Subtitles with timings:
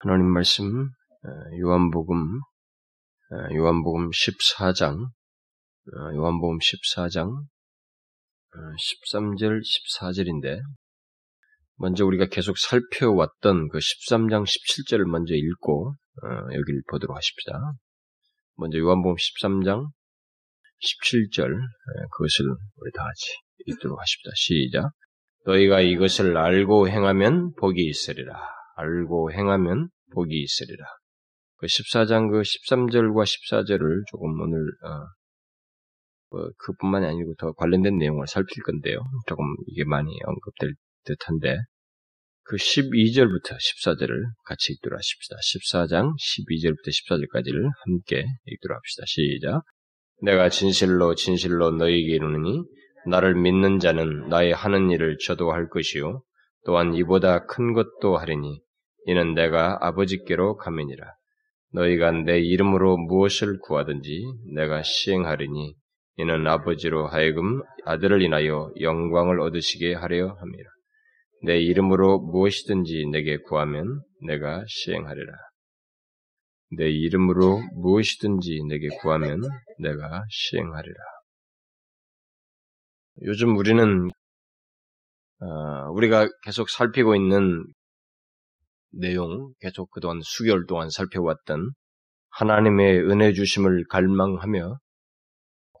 [0.00, 1.28] 하나님 말씀 어,
[1.60, 2.38] 요한복음
[3.32, 7.32] 어, 요한복음 14장 어, 요한복음 14장
[8.54, 10.60] 13절 14절인데
[11.78, 17.58] 먼저 우리가 계속 살펴왔던 그 13장 17절을 먼저 읽고 여기를 보도록 하십시다.
[18.54, 19.84] 먼저 요한복음 13장
[20.80, 21.48] 17절
[22.12, 22.46] 그것을
[22.76, 23.32] 우리 다 같이
[23.66, 24.30] 읽도록 하십시다.
[24.36, 24.90] 시작.
[25.44, 28.57] 너희가 이것을 알고 행하면 복이 있으리라.
[28.78, 30.84] 알고 행하면 복이 있으리라.
[31.56, 35.06] 그 14장 그 13절과 14절을 조금 오늘 어,
[36.30, 39.00] 뭐 그뿐만이 아니고 더 관련된 내용을 살필 건데요.
[39.26, 41.56] 조금 이게 많이 언급될 듯한데
[42.44, 45.36] 그 12절부터 14절을 같이 읽도록 하십시다.
[45.36, 49.02] 14장 12절부터 14절까지를 함께 읽도록 합시다.
[49.06, 49.62] 시작.
[50.22, 52.62] 내가 진실로 진실로 너희에게 이르느니
[53.06, 56.22] 나를 믿는 자는 나의 하는 일을 저도 할 것이요
[56.64, 58.60] 또한 이보다 큰 것도 하리니
[59.08, 61.10] 이는 내가 아버지께로 가면이라.
[61.72, 64.22] 너희가 내 이름으로 무엇을 구하든지
[64.54, 65.74] 내가 시행하리니
[66.16, 70.70] 이는 아버지로 하여금 아들을 인하여 영광을 얻으시게 하려 함이라.
[71.44, 75.32] 내 이름으로 무엇이든지 내게 구하면 내가 시행하리라.
[76.76, 79.40] 내 이름으로 무엇이든지 내게 구하면
[79.78, 81.00] 내가 시행하리라.
[83.22, 84.10] 요즘 우리는
[85.40, 87.64] 어, 우리가 계속 살피고 있는
[88.90, 91.72] 내용 계속 그동안 수개월 동안 살펴왔던
[92.30, 94.78] 하나님의 은혜 주심을 갈망하며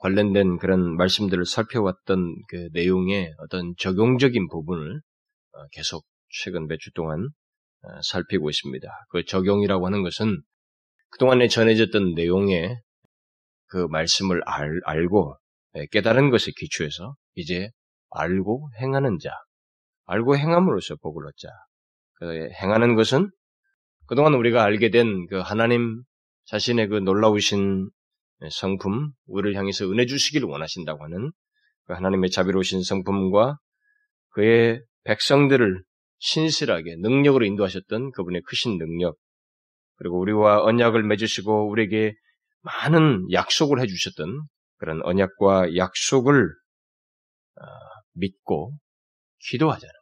[0.00, 5.00] 관련된 그런 말씀들을 살펴왔던 그 내용의 어떤 적용적인 부분을
[5.52, 7.28] 어, 계속 최근 몇 주 동안
[7.82, 8.88] 어, 살피고 있습니다.
[9.10, 10.40] 그 적용이라고 하는 것은
[11.10, 12.76] 그동안에 전해졌던 내용의
[13.66, 15.36] 그 말씀을 알, 알고
[15.76, 17.70] 예, 깨달은 것에 기초해서 이제
[18.10, 19.30] 알고 행하는 자,
[20.06, 21.48] 알고 행함으로써 복을 얻자.
[22.18, 23.30] 그 행하는 것은
[24.06, 26.02] 그동안 우리가 알게 된 그 하나님
[26.46, 27.90] 자신의 그 놀라우신
[28.50, 31.30] 성품, 우리를 향해서 은혜 주시기를 원하신다고 하는
[31.84, 33.58] 그 하나님의 자비로우신 성품과
[34.30, 35.82] 그의 백성들을
[36.20, 39.16] 신실하게 능력으로 인도하셨던 그분의 크신 능력,
[39.96, 42.14] 그리고 우리와 언약을 맺으시고 우리에게
[42.62, 44.42] 많은 약속을 해주셨던
[44.78, 47.64] 그런 언약과 약속을 어,
[48.14, 48.72] 믿고
[49.50, 49.92] 기도하자는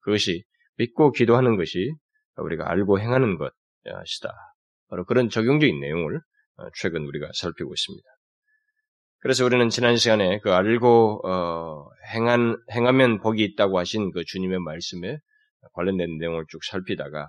[0.00, 0.44] 그것이
[0.76, 1.92] 믿고 기도하는 것이
[2.36, 4.32] 우리가 알고 행하는 것이다.
[4.88, 6.20] 바로 그런 적용적인 내용을
[6.56, 8.08] 어, 최근 우리가 살피고 있습니다.
[9.20, 15.18] 그래서 우리는 지난 시간에 그 알고 어, 행한 행하면 복이 있다고 하신 그 주님의 말씀에
[15.74, 17.28] 관련된 내용을 쭉 살피다가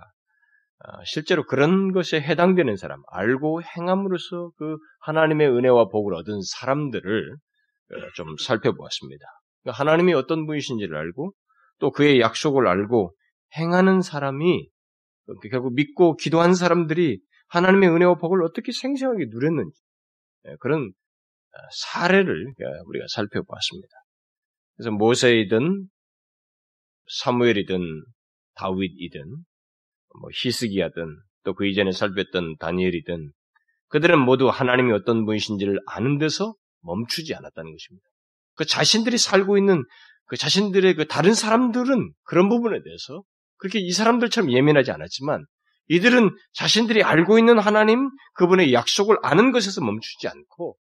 [0.84, 7.96] 어, 실제로 그런 것에 해당되는 사람, 알고 행함으로써 그 하나님의 은혜와 복을 얻은 사람들을 어,
[8.14, 9.24] 좀 살펴보았습니다.
[9.62, 11.32] 그러니까 하나님이 어떤 분이신지를 알고
[11.82, 13.12] 또 그의 약속을 알고
[13.58, 14.68] 행하는 사람이
[15.50, 19.76] 결국 믿고 기도한 사람들이 하나님의 은혜와 복을 어떻게 생생하게 누렸는지
[20.46, 22.54] 예, 그런 어, 사례를
[22.86, 23.88] 우리가 살펴보았습니다.
[24.76, 25.88] 그래서 모세이든
[27.08, 27.80] 사무엘이든
[28.54, 29.24] 다윗이든
[30.20, 33.32] 뭐 히스기야든 또 그 이전에 살폈던 다니엘이든
[33.88, 38.06] 그들은 모두 하나님이 어떤 분이신지를 아는 데서 멈추지 않았다는 것입니다.
[38.54, 39.82] 그 자신들이 살고 있는
[40.32, 43.22] 그 자신들의 그 다른 사람들은 그런 부분에 대해서
[43.58, 45.44] 그렇게 이 사람들처럼 예민하지 않았지만
[45.88, 50.78] 이들은 자신들이 알고 있는 하나님 그분의 약속을 아는 것에서 멈추지 않고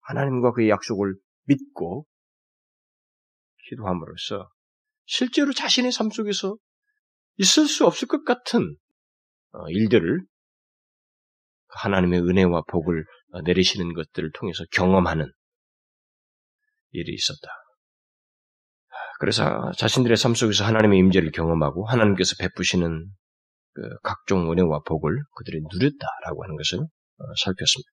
[0.00, 2.06] 하나님과 그의 약속을 믿고
[3.70, 4.50] 기도함으로써
[5.06, 6.58] 실제로 자신의 삶 속에서
[7.38, 8.76] 있을 수 없을 것 같은
[9.52, 10.20] 어, 일들을
[11.68, 13.06] 하나님의 은혜와 복을
[13.46, 15.32] 내리시는 것들을 통해서 경험하는
[16.90, 17.63] 일이 있었다.
[19.24, 23.06] 그래서 자신들의 삶 속에서 하나님의 임재를 경험하고 하나님께서 베푸시는
[23.72, 27.88] 그 각종 은혜와 복을 그들이 누렸다라고 하는 것을 어, 살폈습니다.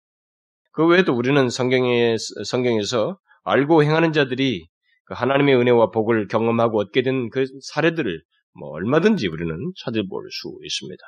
[0.73, 4.67] 그 외에도 우리는 성경에, 성경에서 알고 행하는 자들이
[5.05, 8.21] 그 하나님의 은혜와 복을 경험하고 얻게 된 그 사례들을
[8.59, 9.55] 뭐 얼마든지 우리는
[9.85, 11.01] 찾아볼 수 있습니다.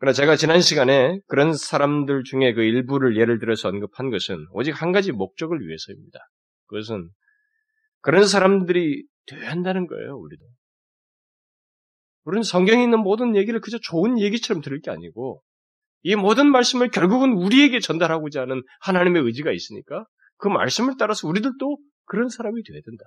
[0.00, 4.92] 그러나 제가 지난 시간에 그런 사람들 중에 그 일부를 예를 들어서 언급한 것은 오직 한
[4.92, 6.18] 가지 목적을 위해서입니다.
[6.66, 7.08] 그것은
[8.00, 10.44] 그런 사람들이 되어야 한다는 거예요, 우리도.
[12.24, 15.42] 우리는 성경에 있는 모든 얘기를 그저 좋은 얘기처럼 들을 게 아니고,
[16.02, 20.06] 이 모든 말씀을 결국은 우리에게 전달하고자 하는 하나님의 의지가 있으니까,
[20.36, 23.04] 그 말씀을 따라서 우리들도 그런 사람이 되어야 된다.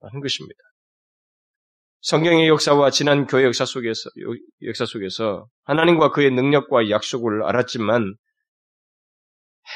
[0.00, 0.58] 라는 것입니다.
[2.00, 4.10] 성경의 역사와 지난 교회 역사 속에서,
[4.62, 8.14] 역사 속에서 하나님과 그의 능력과 약속을 알았지만,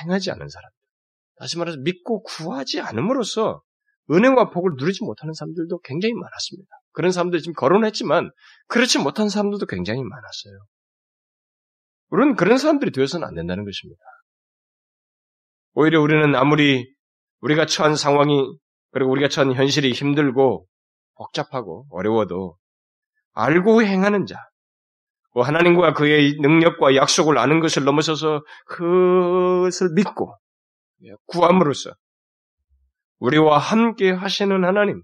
[0.02, 0.76] 행하지 않은 사람들.
[1.36, 3.62] 다시 말해서 믿고 구하지 않음으로써
[4.10, 6.68] 은혜와 복을 누리지 못하는 사람들도 굉장히 많았습니다.
[6.92, 8.30] 그런 사람들이 지금 거론했지만
[8.68, 10.58] 그렇지 못한 사람들도 굉장히 많았어요.
[12.10, 14.00] 우리는 그런 사람들이 되어서는 안 된다는 것입니다.
[15.74, 16.92] 오히려 우리는 아무리
[17.40, 18.58] 우리가 처한 상황이
[18.90, 20.66] 그리고 우리가 처한 현실이 힘들고
[21.14, 22.56] 복잡하고 어려워도
[23.32, 24.36] 알고 행하는 자,
[25.32, 30.36] 그 하나님과 그의 능력과 약속을 아는 것을 넘어서서 그것을 믿고
[31.26, 31.92] 구함으로써
[33.20, 35.02] 우리와 함께 하시는 하나님,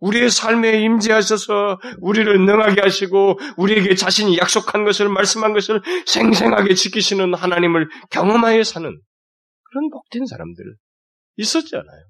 [0.00, 7.88] 우리의 삶에 임재하셔서 우리를 능하게 하시고 우리에게 자신이 약속한 것을 말씀한 것을 생생하게 지키시는 하나님을
[8.10, 8.90] 경험하여 사는
[9.62, 10.76] 그런 복된 사람들
[11.36, 12.04] 있었잖아요.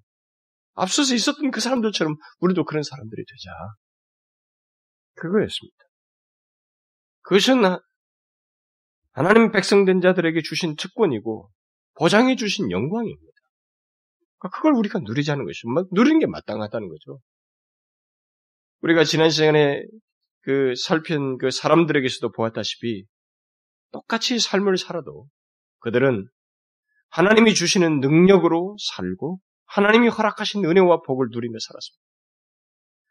[0.75, 3.51] 앞서서 있었던 그 사람들처럼 우리도 그런 사람들이 되자.
[5.15, 5.77] 그거였습니다.
[7.23, 7.79] 그것은
[9.13, 11.49] 하나님 백성된 자들에게 주신 특권이고
[11.95, 13.34] 보장해 주신 영광입니다.
[14.39, 15.69] 그러니까 그걸 우리가 누리자는 것이죠.
[15.69, 17.21] 뭐 누리는 게 마땅하다는 거죠.
[18.83, 19.83] 우리가 지난 시간에
[20.43, 23.05] 그 살핀 그 사람들에게서도 보았다시피
[23.93, 25.27] 똑같이 삶을 살아도
[25.79, 26.27] 그들은
[27.09, 32.05] 하나님이 주시는 능력으로 살고 하나님이 허락하신 은혜와 복을 누리며 살았습니다.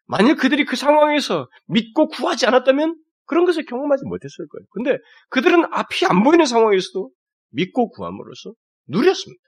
[0.05, 4.65] 만약 그들이 그 상황에서 믿고 구하지 않았다면 그런 것을 경험하지 못했을 거예요.
[4.71, 4.97] 근데
[5.29, 7.09] 그들은 앞이 안 보이는 상황에서도
[7.51, 8.53] 믿고 구함으로써
[8.87, 9.41] 누렸습니다.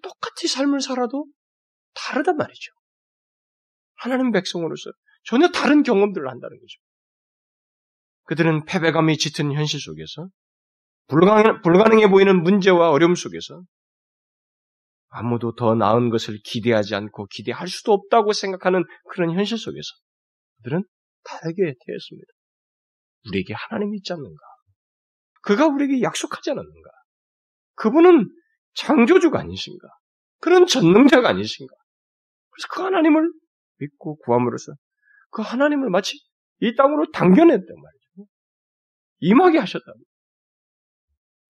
[0.00, 1.26] 똑같이 삶을 살아도
[1.94, 2.72] 다르단 말이죠.
[3.94, 4.90] 하나님 백성으로서
[5.24, 6.78] 전혀 다른 경험들을 한다는 거죠.
[8.24, 10.28] 그들은 패배감이 짙은 현실 속에서
[11.08, 13.62] 불가능, 해 보이는 문제와 어려움 속에서
[15.08, 19.88] 아무도 더 나은 것을 기대하지 않고 기대할 수도 없다고 생각하는 그런 현실 속에서
[20.56, 20.84] 그들은
[21.24, 22.28] 다르게 되었습니다.
[23.28, 24.40] 우리에게 하나님이 있지 않는가?
[25.42, 26.90] 그가 우리에게 약속하지 않았는가?
[27.74, 28.30] 그분은
[28.74, 29.88] 창조주가 아니신가?
[30.40, 31.74] 그런 전능자가 아니신가?
[32.50, 33.32] 그래서 그 하나님을
[33.78, 34.72] 믿고 구함으로써
[35.30, 36.18] 그 하나님을 마치
[36.60, 38.30] 이 땅으로 당겨냈단 말이죠.
[39.20, 39.84] 임하게 하셨다.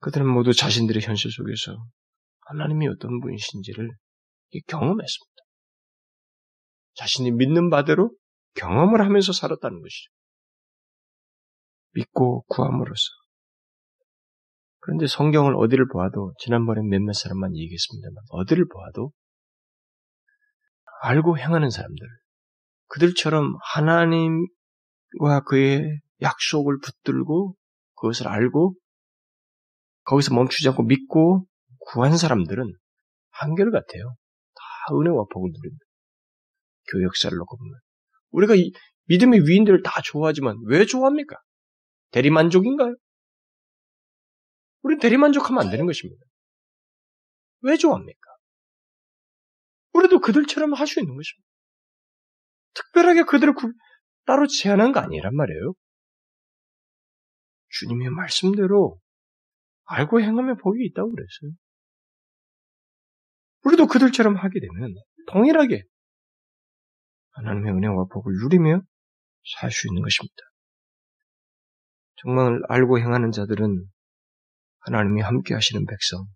[0.00, 1.76] 그들은 모두 자신들의 현실 속에서
[2.46, 3.90] 하나님이 어떤 분이신지를
[4.66, 5.42] 경험했습니다.
[6.94, 8.14] 자신이 믿는 바대로
[8.54, 10.10] 경험을 하면서 살았다는 것이죠.
[11.92, 13.21] 믿고 구함으로써.
[14.82, 19.12] 그런데 성경을 어디를 보아도, 지난번에 몇몇 사람만 얘기했습니다만, 어디를 보아도,
[21.02, 22.06] 알고 행하는 사람들,
[22.88, 27.54] 그들처럼 하나님과 그의 약속을 붙들고,
[27.94, 28.74] 그것을 알고,
[30.04, 31.46] 거기서 멈추지 않고 믿고
[31.78, 32.64] 구한 사람들은
[33.30, 34.16] 한결같아요.
[34.54, 35.84] 다 은혜와 복을 누립니다.
[36.90, 37.72] 교회 역사를 놓고 보면.
[38.30, 38.72] 우리가 이
[39.06, 41.36] 믿음의 위인들을 다 좋아하지만 왜 좋아합니까?
[42.10, 42.96] 대리만족인가요?
[44.82, 46.24] 우리 대리만족하면 안 되는 것입니다.
[47.62, 48.20] 왜 좋아합니까?
[49.92, 51.48] 우리도 그들처럼 할 수 있는 것입니다.
[52.74, 53.72] 특별하게 그들을 구,
[54.24, 55.74] 따로 제한한 거 아니란 말이에요.
[57.68, 58.98] 주님의 말씀대로
[59.84, 61.52] 알고 행하면 복이 있다고 그랬어요.
[63.64, 64.94] 우리도 그들처럼 하게 되면
[65.28, 65.84] 동일하게
[67.32, 68.82] 하나님의 은혜와 복을 누리며
[69.60, 70.34] 살 수 있는 것입니다.
[72.16, 73.86] 정말 알고 행하는 자들은
[74.82, 76.26] 하나님이 함께 하시는 백성.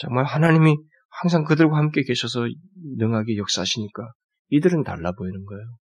[0.00, 0.76] 정말 하나님이
[1.10, 2.46] 항상 그들과 함께 계셔서
[2.98, 4.12] 능하게 역사하시니까
[4.50, 5.78] 이들은 달라 보이는 거예요.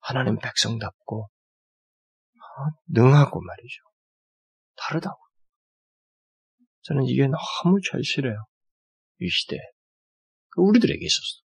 [0.00, 1.28] 하나님 백성답고
[2.38, 3.76] 아, 능하고 말이죠.
[4.76, 5.16] 다르다고.
[6.82, 8.34] 저는 이게 너무 절실해요.
[9.20, 9.60] 이 시대에.
[10.50, 11.42] 그 우리들에게 있어서.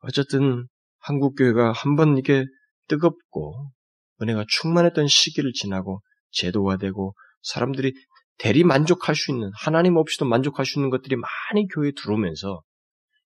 [0.00, 0.66] 어쨌든
[0.98, 2.44] 한국교회가 한 번 이게
[2.88, 3.72] 뜨겁고
[4.20, 7.94] 은혜가 충만했던 시기를 지나고 제도화되고 사람들이
[8.38, 12.62] 대리 만족할 수 있는 하나님 없이도 만족할 수 있는 것들이 많이 교회에 들어오면서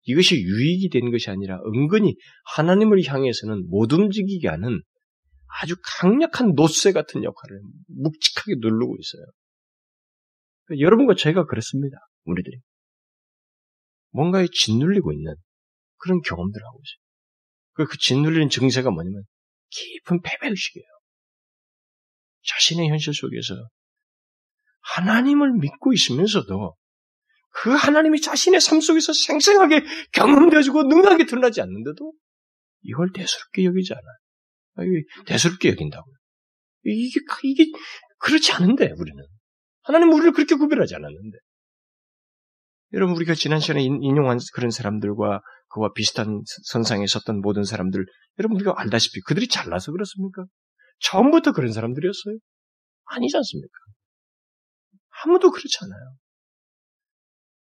[0.05, 2.17] 이것이 유익이 된 것이 아니라 은근히
[2.57, 4.83] 하나님을 향해서는 못 움직이게 하는
[5.61, 10.81] 아주 강력한 노쇠 같은 역할을 묵직하게 누르고 있어요.
[10.81, 11.99] 여러분과 제가 그렇습니다.
[12.25, 12.59] 우리들이.
[14.11, 15.35] 뭔가에 짓눌리고 있는
[15.99, 17.03] 그런 경험들을 하고 있어요.
[17.75, 19.23] 그, 그 짓눌리는 증세가 뭐냐면
[19.71, 20.87] 깊은 패배의식이에요.
[22.45, 23.55] 자신의 현실 속에서
[24.97, 26.75] 하나님을 믿고 있으면서도
[27.55, 29.83] 그 하나님이 자신의 삶 속에서 생생하게
[30.13, 32.13] 경험되어지고 능하게 드러나지 않는데도
[32.83, 35.03] 이걸 대수롭게 여기지 않아요.
[35.27, 36.15] 대수롭게 여긴다고요.
[36.85, 37.67] 이게, 이게
[38.19, 39.23] 그렇지 않은데, 우리는.
[39.83, 41.39] 하나님 우리를 그렇게 구별하지 않았는데.
[42.95, 48.05] 여러분, 우리가 지난 시간에 인용한 그런 사람들과 그와 비슷한 선상에 섰던 모든 사람들,
[48.39, 50.45] 여러분, 우리가 알다시피 그들이 잘나서 그렇습니까?
[51.03, 52.37] 처음부터 그런 사람들이었어요?
[53.05, 53.73] 아니지 않습니까?
[55.25, 56.17] 아무도 그렇지 않아요.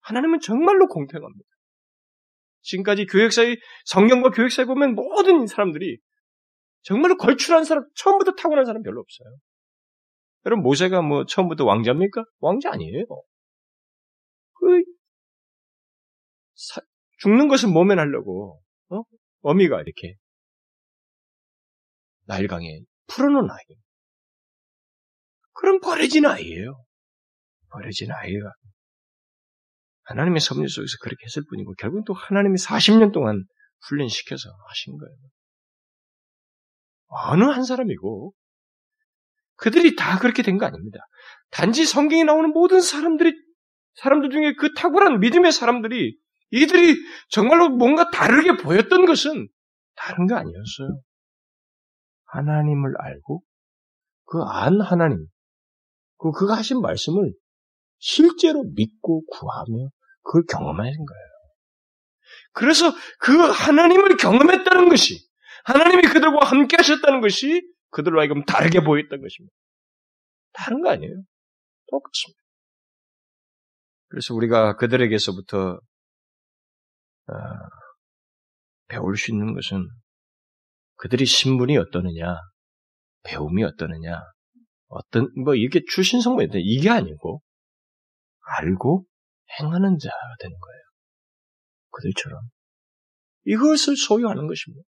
[0.01, 1.49] 하나님은 정말로 공평합니다.
[2.61, 5.99] 지금까지 교역사의 성경과 교역사에 보면 모든 사람들이
[6.81, 9.37] 정말로 걸출한 사람, 처음부터 타고난 사람 별로 없어요.
[10.45, 12.23] 여러분 모세가 뭐 처음부터 왕자입니까?
[12.39, 13.05] 왕자 아니에요.
[14.53, 14.83] 그
[16.55, 16.81] 사,
[17.19, 19.01] 죽는 것을 모면하려고 어?
[19.41, 20.15] 어미가 이렇게
[22.25, 23.77] 나일강에 풀어놓은 아이.
[25.53, 26.83] 그럼 버려진 아이예요.
[27.71, 28.51] 버려진 아이가
[30.03, 33.43] 하나님의 섭리 속에서 그렇게 했을 뿐이고 결국은 또 하나님이 40년 동안
[33.87, 35.15] 훈련시켜서 하신 거예요.
[37.07, 38.33] 어느 한 사람이고
[39.55, 40.99] 그들이 다 그렇게 된 거 아닙니다.
[41.51, 43.33] 단지 성경에 나오는 모든 사람들이
[43.95, 46.17] 사람들 중에 그 탁월한 믿음의 사람들이
[46.51, 46.95] 이들이
[47.29, 49.47] 정말로 뭔가 다르게 보였던 것은
[49.95, 51.01] 다른 거 아니었어요.
[52.31, 53.43] 하나님을 알고
[54.25, 55.25] 그 안 하나님,
[56.17, 57.33] 그 그가 하신 말씀을
[57.97, 59.89] 실제로 믿고 구하며
[60.23, 61.29] 그걸 경험하는 거예요.
[62.53, 65.27] 그래서 그 하나님을 경험했다는 것이
[65.65, 69.53] 하나님이 그들과 함께 하셨다는 것이 그들로 하여금 다르게 보였던 것입니다.
[70.53, 71.23] 다른 거 아니에요.
[71.87, 72.39] 똑같습니다.
[74.09, 75.79] 그래서 우리가 그들에게서부터
[77.27, 77.33] 어,
[78.87, 79.87] 배울 수 있는 것은
[80.99, 82.35] 그들이 신분이 어떠느냐,
[83.23, 84.21] 배움이 어떠느냐,
[84.87, 87.41] 어떤 뭐 이렇게 출신 성분이 이게 아니고
[88.57, 89.05] 알고
[89.59, 90.81] 행하는 자가 되는 거예요.
[91.91, 92.41] 그들처럼
[93.45, 94.83] 이것을 소유하는 것입니다.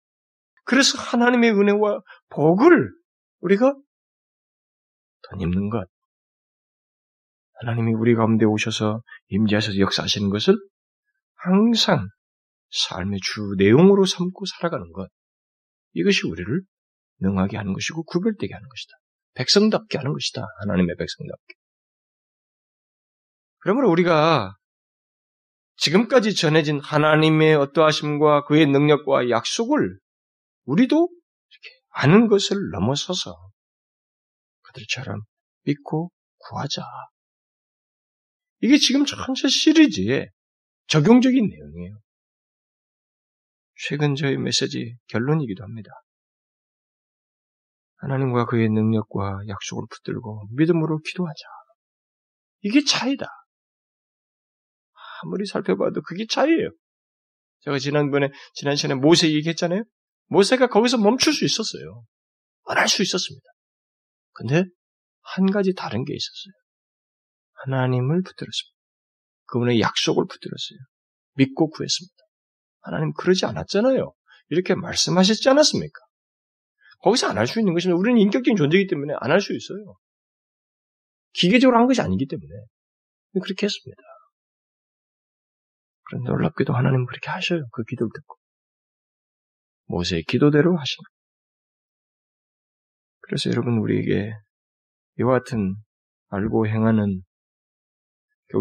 [0.65, 2.01] 그래서 하나님의 은혜와
[2.31, 2.91] 복을
[3.41, 3.73] 우리가
[5.31, 5.87] 덧입는 것.
[7.61, 10.57] 하나님이 우리 가운데 오셔서 임재하셔서 역사하시는 것을
[11.37, 12.09] 항상
[12.71, 15.09] 삶의 주 내용으로 삼고 살아가는 것.
[15.93, 16.63] 이것이 우리를
[17.21, 18.93] 능하게 하는 것이고 구별되게 하는 것이다.
[19.35, 20.47] 백성답게 하는 것이다.
[20.61, 21.55] 하나님의 백성답게.
[23.59, 24.55] 그러므로 우리가
[25.77, 29.99] 지금까지 전해진 하나님의 어떠하심과 그의 능력과 약속을
[30.65, 31.09] 우리도
[31.91, 33.35] 아는 것을 넘어서서
[34.63, 35.23] 그들처럼
[35.65, 36.83] 믿고 구하자.
[38.61, 40.29] 이게 지금 전체 시리즈의
[40.87, 41.99] 적용적인 내용이에요.
[43.89, 45.91] 최근 저희 메시지 결론이기도 합니다.
[47.97, 51.41] 하나님과 그의 능력과 약속을 붙들고 믿음으로 기도하자.
[52.61, 53.27] 이게 차이다.
[55.23, 56.71] 아무리 살펴봐도 그게 차이예요.
[57.61, 59.85] 제가 지난번에, 지난 시간에 모세 얘기했잖아요.
[60.27, 62.05] 모세가 거기서 멈출 수 있었어요.
[62.65, 63.45] 원할 수 있었습니다.
[64.33, 64.65] 근데
[65.23, 66.53] 한 가지 다른 게 있었어요.
[67.65, 68.79] 하나님을 붙들었습니다.
[69.47, 70.79] 그분의 약속을 붙들었어요.
[71.35, 72.30] 믿고 구했습니다.
[72.83, 74.13] 하나님 그러지 않았잖아요.
[74.49, 76.01] 이렇게 말씀하셨지 않았습니까?
[77.03, 77.99] 거기서 안 할 수 있는 것입니다.
[77.99, 79.97] 우리는 인격적인 존재이기 때문에 안 할 수 있어요.
[81.33, 82.49] 기계적으로 한 것이 아니기 때문에
[83.43, 84.03] 그렇게 했습니다.
[86.05, 87.67] 그런데 놀랍게도 하나님 그렇게 하셔요.
[87.73, 88.37] 그 기도를 듣고.
[89.87, 91.11] 모세의 기도대로 하십니다.
[93.21, 94.33] 그래서 여러분 우리에게
[95.21, 95.77] 이와 같은
[96.29, 97.23] 알고 행하는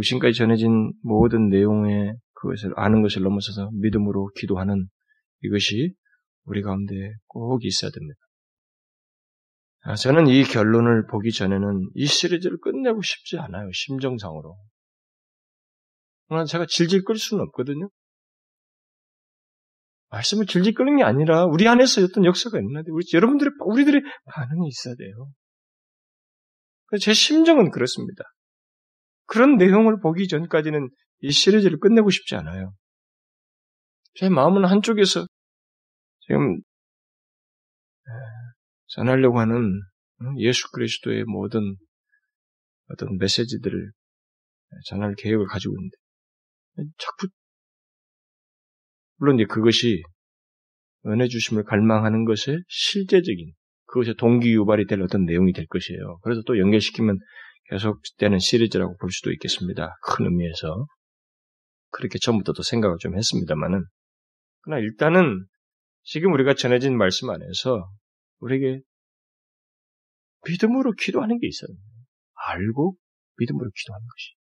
[0.04, 4.88] 지금까지 전해진 모든 내용의 그것을 아는 것을 넘어서서 믿음으로 기도하는
[5.44, 5.94] 이것이
[6.46, 6.94] 우리 가운데
[7.28, 8.20] 꼭 있어야 됩니다.
[9.82, 13.70] 아, 저는 이 결론을 보기 전에는 이 시리즈를 끝내고 싶지 않아요.
[13.74, 14.58] 심정상으로.
[16.28, 17.90] 그러나 제가 질질 끌 수는 없거든요.
[20.10, 24.96] 말씀을 질질 끌는 게 아니라 우리 안에서 어떤 역사가 있는데 우리 여러분들의 우리들의 반응이 있어야
[24.96, 25.32] 돼요.
[27.00, 28.24] 제 심정은 그렇습니다.
[29.26, 30.90] 그런 내용을 보기 전까지는
[31.22, 32.74] 이 시리즈를 끝내고 싶지 않아요.
[34.14, 35.26] 제 마음은 한쪽에서
[36.22, 36.62] 지금
[38.88, 39.82] 전하려고 하는
[40.38, 41.76] 예수 그리스도의 모든
[42.90, 43.92] 어떤 메시지들을
[44.86, 45.98] 전할 계획을 가지고 있는데
[46.98, 47.28] 자꾸
[49.18, 50.02] 물론 이제 그것이
[51.06, 53.54] 은혜 주심을 갈망하는 것의 실제적인
[53.86, 56.20] 그것의 동기 유발이 될 어떤 내용이 될 것이에요.
[56.24, 57.20] 그래서 또 연결시키면
[57.70, 59.98] 계속되는 시리즈라고 볼 수도 있겠습니다.
[60.04, 60.88] 큰 의미에서
[61.92, 63.84] 그렇게 처음부터도 생각을 좀 했습니다만은
[64.62, 65.46] 그러나 일단은
[66.04, 67.90] 지금 우리가 전해진 말씀 안에서
[68.40, 68.82] 우리에게
[70.48, 71.76] 믿음으로 기도하는 게 있어요.
[72.34, 72.96] 알고
[73.38, 74.34] 믿음으로 기도하는 것이.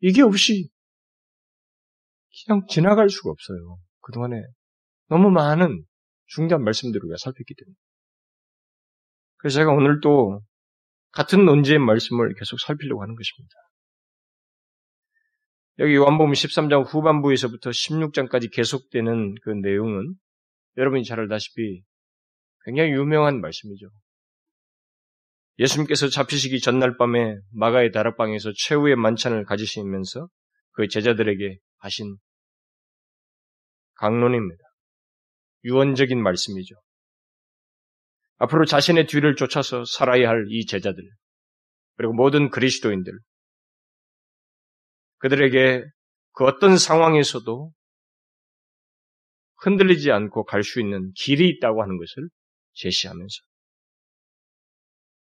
[0.00, 0.68] 이게 없이
[2.46, 3.78] 그냥 지나갈 수가 없어요.
[4.00, 4.42] 그동안에
[5.08, 5.84] 너무 많은
[6.26, 7.74] 중요한 말씀들을 우리가 살폈기 때문에.
[9.36, 10.40] 그래서 제가 오늘 또
[11.12, 13.54] 같은 논지의 말씀을 계속 살피려고 하는 것입니다.
[15.80, 20.14] 여기 요한복음 13장 후반부에서부터 16장까지 계속되는 그 내용은
[20.76, 21.82] 여러분이 잘 알다시피
[22.64, 23.88] 굉장히 유명한 말씀이죠.
[25.58, 30.28] 예수님께서 잡히시기 전날 밤에 마가의 다락방에서 최후의 만찬을 가지시면서
[30.72, 32.16] 그 제자들에게 하신
[33.94, 34.62] 강론입니다.
[35.64, 36.74] 유언적인 말씀이죠.
[38.38, 41.02] 앞으로 자신의 뒤를 쫓아서 살아야 할 이 제자들,
[41.96, 43.12] 그리고 모든 그리스도인들,
[45.24, 45.82] 그들에게
[46.32, 47.72] 그 어떤 상황에서도
[49.62, 52.28] 흔들리지 않고 갈 수 있는 길이 있다고 하는 것을
[52.74, 53.34] 제시하면서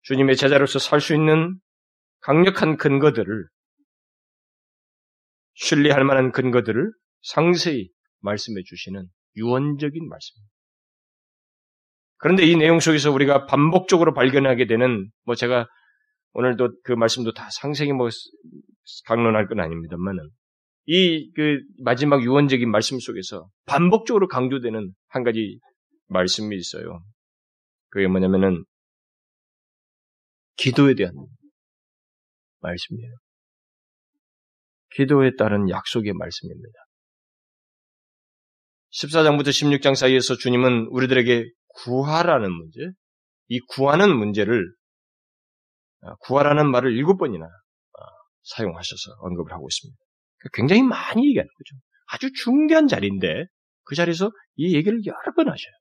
[0.01, 1.57] 주님의 제자로서 살 수 있는
[2.19, 3.47] 강력한 근거들을
[5.53, 6.91] 신뢰할 만한 근거들을
[7.21, 9.07] 상세히 말씀해 주시는
[9.37, 10.53] 유언적인 말씀입니다.
[12.17, 15.69] 그런데 이 내용 속에서 우리가 반복적으로 발견하게 되는 뭐 제가
[16.33, 18.09] 오늘도 그 말씀도 다 상세히 뭐
[19.05, 20.29] 강론할 건 아닙니다만은
[20.85, 25.59] 이 그 마지막 유언적인 말씀 속에서 반복적으로 강조되는 한 가지
[26.07, 27.03] 말씀이 있어요.
[27.89, 28.63] 그게 뭐냐면은
[30.57, 31.13] 기도에 대한
[32.61, 33.13] 말씀이에요.
[34.95, 36.79] 기도에 따른 약속의 말씀입니다.
[38.91, 42.91] 14장부터 16장 사이에서 주님은 우리들에게 구하라는 문제,
[43.47, 44.82] 이 구하는 문제를 아,
[46.21, 48.01] 구하라는 말을 일곱 번이나 아,
[48.43, 49.97] 사용하셔서 언급을 하고 있습니다.
[50.39, 51.75] 그러니까 굉장히 많이 얘기하는 거죠.
[52.07, 53.45] 아주 중대한 자리인데
[53.83, 55.73] 그 자리에서 이 얘기를 여러 번 하셔요.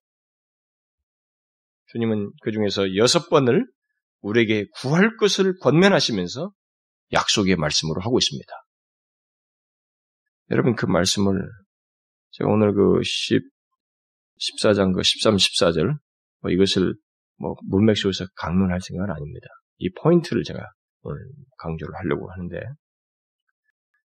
[1.86, 3.66] 주님은 그 중에서 여섯 번을
[4.20, 6.52] 우리에게 구할 것을 권면하시면서
[7.12, 8.50] 약속의 말씀으로 하고 있습니다.
[10.50, 11.40] 여러분 그 말씀을
[12.30, 13.42] 제가 오늘 그 10,
[14.40, 15.98] 14장 그 13, 14절
[16.40, 16.94] 뭐 이것을
[17.36, 19.46] 뭐 문맥 속에서 강론할 생각은 아닙니다.
[19.82, 20.60] 이 포인트를 제가
[21.02, 21.18] 오늘
[21.58, 22.56] 강조를 하려고 하는데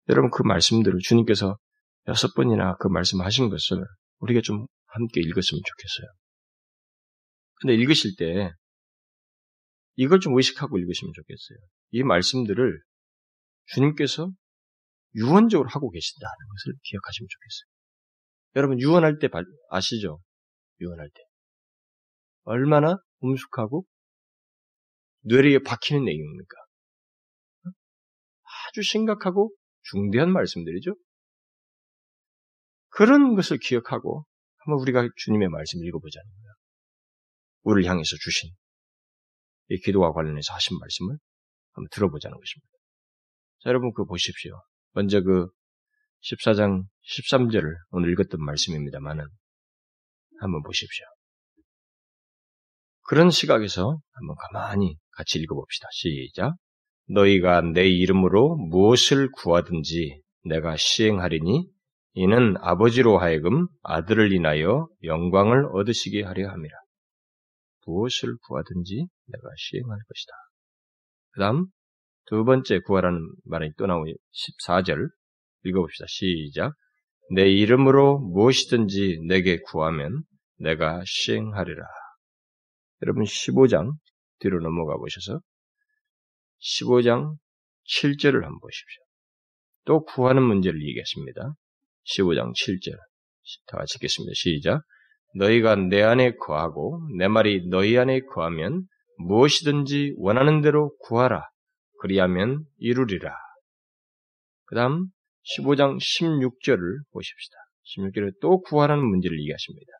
[0.08, 1.58] 여러분 그 말씀들을 주님께서
[2.06, 3.84] 여섯 번이나 그 말씀하신 것을
[4.18, 6.14] 우리가 좀 함께 읽었으면 좋겠어요.
[7.56, 8.52] 근데 읽으실 때
[9.96, 11.58] 이걸 좀 의식하고 읽으시면 좋겠어요.
[11.90, 12.80] 이 말씀들을
[13.66, 14.30] 주님께서
[15.16, 17.74] 유언적으로 하고 계신다는 것을 기억하시면 좋겠어요.
[18.56, 19.28] 여러분 유언할 때
[19.70, 20.20] 아시죠?
[20.80, 21.20] 유언할 때
[22.44, 23.84] 얼마나 음숙하고
[25.24, 26.56] 뇌리에 박히는 내용입니까?
[28.68, 30.94] 아주 심각하고 중대한 말씀들이죠.
[32.88, 34.24] 그런 것을 기억하고
[34.58, 36.54] 한번 우리가 주님의 말씀을 읽어보자는 거예요.
[37.62, 38.50] 우리를 향해서 주신
[39.68, 41.16] 이 기도와 관련해서 하신 말씀을
[41.72, 42.68] 한번 들어보자는 것입니다.
[43.60, 44.62] 자, 여러분 그거 보십시오.
[44.92, 45.48] 먼저 그
[46.22, 49.26] 14장 13절을 오늘 읽었던 말씀입니다만은
[50.40, 51.06] 한번 보십시오.
[53.02, 55.88] 그런 시각에서 한번 가만히 같이 읽어봅시다.
[55.92, 56.54] 시작.
[57.08, 61.68] 너희가 내 이름으로 무엇을 구하든지 내가 시행하리니
[62.14, 66.76] 이는 아버지로 하여금 아들을 인하여 영광을 얻으시게 하려 함이라.
[67.86, 70.32] 무엇을 구하든지 내가 시행할 것이다.
[71.32, 71.66] 그 다음
[72.26, 75.08] 두 번째 구하라는 말이 또 나오니 14절
[75.64, 76.06] 읽어봅시다.
[76.08, 76.74] 시작.
[77.34, 80.22] 내 이름으로 무엇이든지 내게 구하면
[80.58, 81.84] 내가 시행하리라.
[83.02, 83.92] 여러분 15장
[84.44, 85.40] 뒤로 넘어가 보셔서
[86.60, 87.36] 15장
[87.88, 89.02] 7절을 한번 보십시오.
[89.86, 91.54] 또 구하는 문제를 얘기했습니다.
[92.04, 92.96] 15장 7절.
[93.66, 94.32] 다 같이 읽겠습니다.
[94.34, 94.82] 시작.
[95.36, 98.86] 너희가 내 안에 거하고 내 말이 너희 안에 거하면
[99.18, 101.42] 무엇이든지 원하는 대로 구하라.
[102.00, 103.34] 그리하면 이루리라.
[104.66, 105.08] 그 다음
[105.56, 107.56] 15장 16절을 보십시다.
[107.96, 109.92] 16절에 또 구하라는 문제를 얘기하십니다.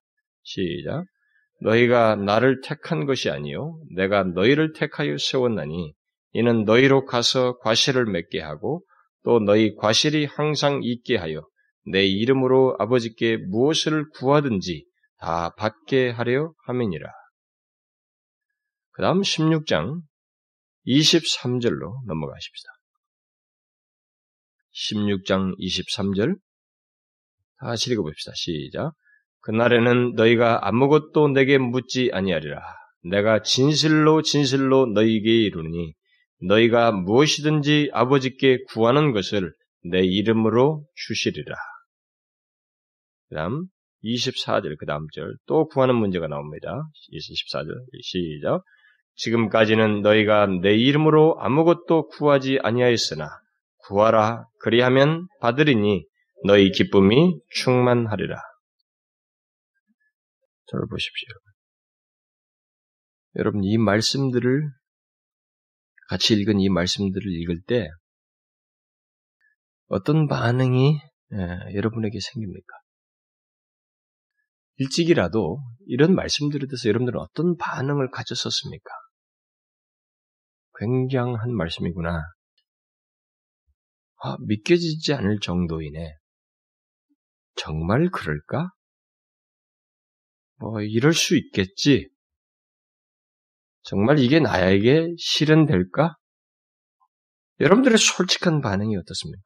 [0.42, 1.04] 시작.
[1.64, 5.94] 너희가 나를 택한 것이 아니요 내가 너희를 택하여 세웠나니
[6.33, 8.85] 이는 너희로 가서 과실을 맺게 하고
[9.24, 11.42] 또 너희 과실이 항상 있게 하여
[11.87, 14.87] 내 이름으로 아버지께 무엇을 구하든지
[15.18, 17.11] 다 받게 하려 함이니라.
[18.90, 20.03] 그 다음 16장
[20.87, 22.68] 23절로 넘어가십시다.
[24.74, 26.38] 16장 23절
[27.61, 28.33] 다시 읽어봅시다.
[28.35, 28.92] 시작.
[29.44, 32.61] 그날에는 너희가 아무것도 내게 묻지 아니하리라.
[33.04, 35.92] 내가 진실로 진실로 너희에게 이르니
[36.48, 39.52] 너희가 무엇이든지 아버지께 구하는 것을
[39.85, 41.54] 내 이름으로 주시리라.
[43.28, 43.66] 그 다음
[44.02, 46.88] 24절 그 다음 절 또 구하는 문제가 나옵니다.
[47.12, 47.68] 24절
[48.02, 48.62] 시작
[49.16, 53.28] 지금까지는 너희가 내 이름으로 아무것도 구하지 아니하였으나
[53.87, 56.04] 구하라 그리하면 받으리니
[56.46, 58.37] 너희 기쁨이 충만하리라.
[60.66, 61.29] 저를 보십시오.
[63.37, 64.70] 여러분 이 말씀들을
[66.09, 67.88] 같이 읽은 이 말씀들을 읽을 때
[69.87, 71.00] 어떤 반응이
[71.33, 72.74] 예, 여러분에게 생깁니까?
[74.77, 78.90] 일찍이라도 이런 말씀들에 대해서 여러분들은 어떤 반응을 가졌었습니까?
[80.79, 82.22] 굉장한 말씀이구나.
[84.22, 86.16] 아, 믿겨지지 않을 정도이네.
[87.57, 88.70] 정말 그럴까?
[90.64, 92.09] 뭐, 이럴 수 있겠지.
[93.83, 96.16] 정말 이게 나에게 실현될까?
[97.61, 99.44] 여러분들의 솔직한 반응이 어떻습니까?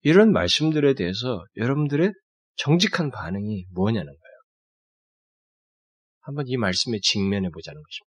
[0.00, 2.10] 이런 말씀들에 대해서 여러분들의
[2.56, 4.36] 정직한 반응이 뭐냐는 거예요.
[6.20, 8.12] 한번 이 말씀에 직면해 보자는 것입니다.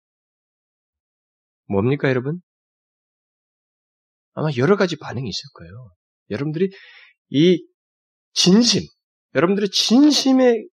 [1.69, 2.41] 뭡니까, 여러분?
[4.33, 5.91] 아마 여러 가지 반응이 있을 거예요.
[6.31, 6.71] 여러분들이
[7.31, 7.64] 이
[8.33, 8.83] 진심,
[9.37, 10.69] 여러분들의 진심의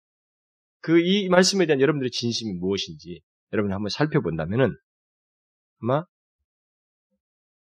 [0.81, 3.21] 그 이 말씀에 대한 여러분들의 진심이 무엇인지
[3.53, 4.75] 여러분 한번 살펴본다면은
[5.81, 6.03] 아마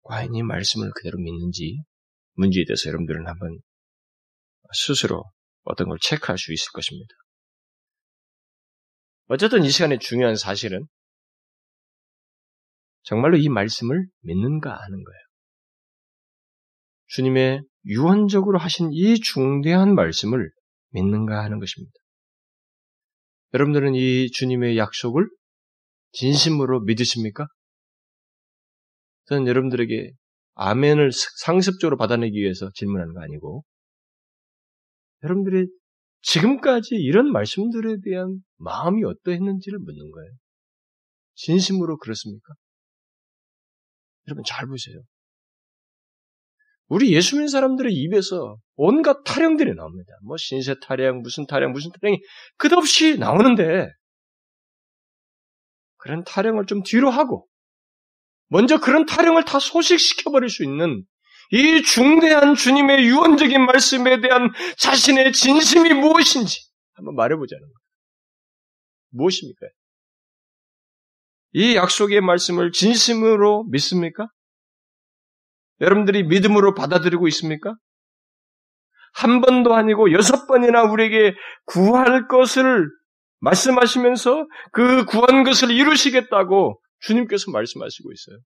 [0.03, 1.81] 과연 이 말씀을 그대로 믿는지
[2.33, 3.59] 문제에 대해서 여러분들은 한번
[4.73, 5.23] 스스로
[5.63, 7.13] 어떤 걸 체크할 수 있을 것입니다.
[9.27, 10.85] 어쨌든 이 시간에 중요한 사실은
[13.03, 15.19] 정말로 이 말씀을 믿는가 하는 거예요.
[17.07, 20.49] 주님의 유언적으로 하신 이 중대한 말씀을
[20.91, 21.93] 믿는가 하는 것입니다.
[23.53, 25.29] 여러분들은 이 주님의 약속을
[26.11, 27.47] 진심으로 믿으십니까?
[29.25, 30.11] 저는 여러분들에게
[30.55, 31.11] 아멘을
[31.43, 33.63] 상습적으로 받아내기 위해서 질문하는 거 아니고,
[35.23, 35.67] 여러분들의
[36.21, 40.31] 지금까지 이런 말씀들에 대한 마음이 어떠했는지를 묻는 거예요.
[41.35, 42.53] 진심으로 그렇습니까?
[44.27, 45.01] 여러분 잘 보세요.
[46.87, 50.13] 우리 예수 믿는 사람들의 입에서 온갖 타령들이 나옵니다.
[50.23, 52.19] 뭐 신세 타령, 무슨 타령, 무슨 타령이
[52.57, 53.89] 끝없이 나오는데
[55.97, 57.47] 그런 타령을 좀 뒤로 하고
[58.47, 61.03] 먼저 그런 타령을 다 소식시켜 버릴 수 있는
[61.51, 66.59] 이 중대한 주님의 유언적인 말씀에 대한 자신의 진심이 무엇인지
[66.93, 67.73] 한번 말해보자는 거예요.
[69.09, 69.67] 무엇입니까?
[71.53, 74.27] 이 약속의 말씀을 진심으로 믿습니까?
[75.81, 77.75] 여러분들이 믿음으로 받아들이고 있습니까?
[79.13, 81.33] 한 번도 아니고 여섯 번이나 우리에게
[81.65, 82.87] 구할 것을
[83.39, 88.39] 말씀하시면서 그 구한 것을 이루시겠다고 주님께서 말씀하시고 있어요.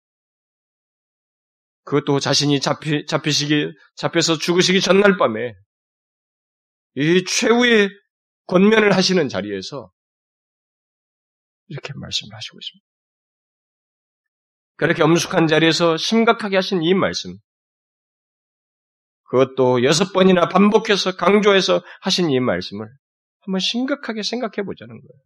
[1.84, 5.54] 그것도 자신이 잡히, 잡히시기, 잡혀서 죽으시기 전날 밤에
[6.96, 7.90] 이 최후의
[8.48, 9.90] 권면을 하시는 자리에서
[11.68, 12.91] 이렇게 말씀을 하시고 있습니다.
[14.82, 17.38] 그렇게 엄숙한 자리에서 심각하게 하신 이 말씀,
[19.30, 22.88] 그것도 여섯 번이나 반복해서 강조해서 하신 이 말씀을
[23.42, 25.22] 한번 심각하게 생각해 보자는 거예요.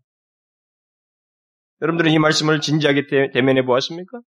[1.81, 4.19] 여러분들은 이 말씀을 진지하게 대 면해 보았습니까?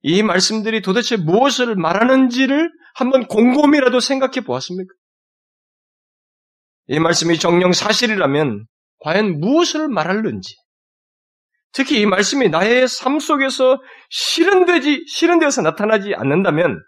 [0.00, 4.90] 이 말씀들이 도대체 무엇을 말하는지를 한번 곰곰이라도 생각해 보았습니까?
[6.86, 8.66] 이 말씀이 정령 사실이라면
[9.00, 10.56] 과연 무엇을 말하는지,
[11.72, 16.82] 특히 이 말씀이 나의 삶 속에서 실현되지, 실현되어서 나타나지 않는다면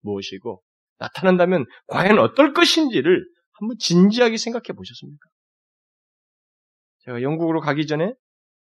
[0.00, 0.62] 무엇이고,
[0.98, 5.28] 나타난다면 과연 어떨 것인지를 한번 진지하게 생각해 보셨습니까?
[7.00, 8.12] 제가 영국으로 가기 전에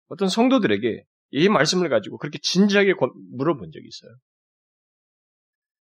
[0.07, 2.93] 어떤 성도들에게 이 말씀을 가지고 그렇게 진지하게
[3.37, 4.15] 물어본 적이 있어요.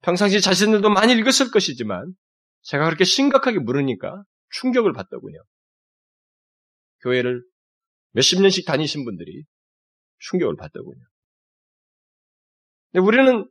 [0.02, 2.14] 평상시 자신들도 많이 읽었을 것이지만
[2.62, 5.42] 제가 그렇게 심각하게 물으니까 충격을 받더군요.
[7.02, 7.44] 교회를
[8.14, 9.44] 몇십 년씩 다니신 분들이
[10.20, 11.04] 충격을 받더군요.
[12.92, 13.50] 근데 우리는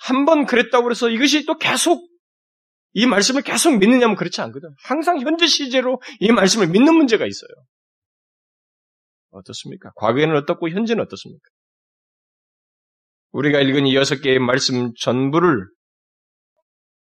[0.00, 2.08] 한 번 그랬다고 해서 이것이 또 계속
[2.92, 4.70] 이 말씀을 계속 믿느냐면 그렇지 않거든.
[4.84, 7.50] 항상 현재 시제로 이 말씀을 믿는 문제가 있어요.
[9.30, 9.90] 어떻습니까?
[9.96, 11.44] 과거에는 어떻고 현재는 어떻습니까?
[13.32, 15.68] 우리가 읽은 이 여섯 개의 말씀 전부를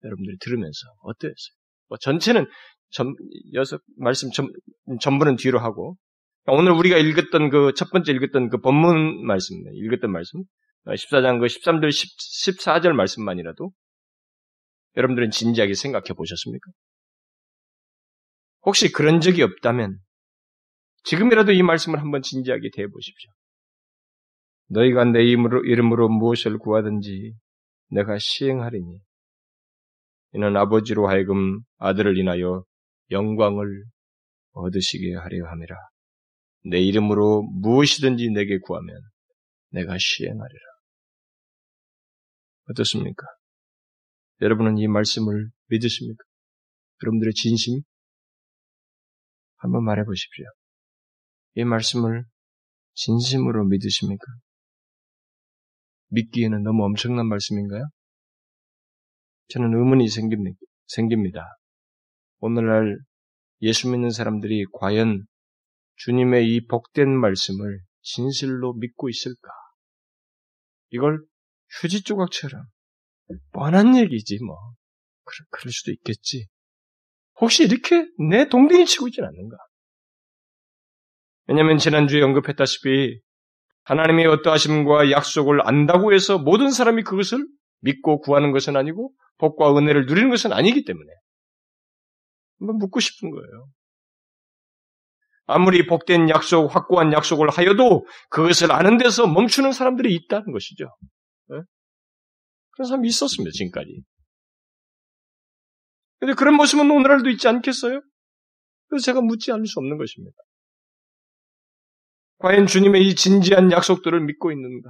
[0.03, 1.55] 여러분들이 들으면서 어떠했어요?
[1.87, 2.45] 뭐 전체는
[2.91, 3.13] 전,
[3.53, 4.47] 여섯 말씀 전,
[5.01, 5.97] 전부는 뒤로 하고
[6.47, 10.43] 오늘 우리가 읽었던 그 첫 번째 읽었던 그 본문 말씀, 읽었던 말씀
[10.85, 13.71] 14장 그 13절 10, 14절 말씀만이라도
[14.97, 16.71] 여러분들은 진지하게 생각해 보셨습니까?
[18.65, 19.97] 혹시 그런 적이 없다면
[21.03, 23.31] 지금이라도 이 말씀을 한번 진지하게 대해 보십시오.
[24.69, 27.33] 너희가 내 이름으로, 이름으로 무엇을 구하든지
[27.89, 28.99] 내가 시행하리니
[30.33, 32.63] 이는 아버지로 하여금 아들을 인하여
[33.11, 33.85] 영광을
[34.53, 35.75] 얻으시게 하려 함이라.
[36.67, 38.99] 내 이름으로 무엇이든지 내게 구하면
[39.69, 40.65] 내가 시행하리라.
[42.71, 43.25] 어떻습니까?
[44.41, 46.23] 여러분은 이 말씀을 믿으십니까?
[47.03, 47.81] 여러분들의 진심?
[49.57, 50.45] 한번 말해 보십시오.
[51.55, 52.25] 이 말씀을
[52.93, 54.23] 진심으로 믿으십니까?
[56.09, 57.83] 믿기에는 너무 엄청난 말씀인가요?
[59.49, 60.07] 저는 의문이
[60.87, 61.57] 생깁니다.
[62.39, 62.97] 오늘날
[63.61, 65.25] 예수 믿는 사람들이 과연
[65.95, 69.49] 주님의 이 복된 말씀을 진실로 믿고 있을까?
[70.89, 71.23] 이걸
[71.81, 72.65] 휴지 조각처럼
[73.51, 74.57] 뻔한 얘기지 뭐.
[75.49, 76.47] 그럴, 수도 있겠지.
[77.41, 79.57] 혹시 이렇게 내 동댕이 치고 있지는 않는가?
[81.47, 83.19] 왜냐하면 지난주에 언급했다시피
[83.83, 87.47] 하나님의 어떠하심과 약속을 안다고 해서 모든 사람이 그것을
[87.81, 91.11] 믿고 구하는 것은 아니고 복과 은혜를 누리는 것은 아니기 때문에
[92.59, 93.67] 한번 묻고 싶은 거예요.
[95.47, 100.85] 아무리 복된 약속, 확고한 약속을 하여도 그것을 아는 데서 멈추는 사람들이 있다는 것이죠.
[101.49, 101.59] 네?
[102.71, 104.01] 그런 사람이 있었습니다, 지금까지.
[106.19, 108.01] 근데 그런 모습은 오늘날도 있지 않겠어요?
[108.87, 110.35] 그래서 제가 묻지 않을 수 없는 것입니다.
[112.39, 114.89] 과연 주님의 이 진지한 약속들을 믿고 있는가?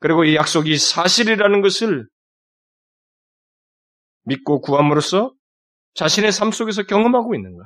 [0.00, 2.08] 그리고 이 약속이 사실이라는 것을
[4.24, 5.32] 믿고 구함으로써
[5.94, 7.64] 자신의 삶 속에서 경험하고 있는가?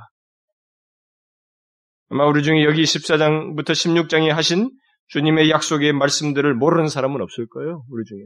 [2.10, 4.70] 아마 우리 중에 여기 14장부터 16장에 하신
[5.08, 8.20] 주님의 약속의 말씀들을 모르는 사람은 없을 거예요, 우리 중에.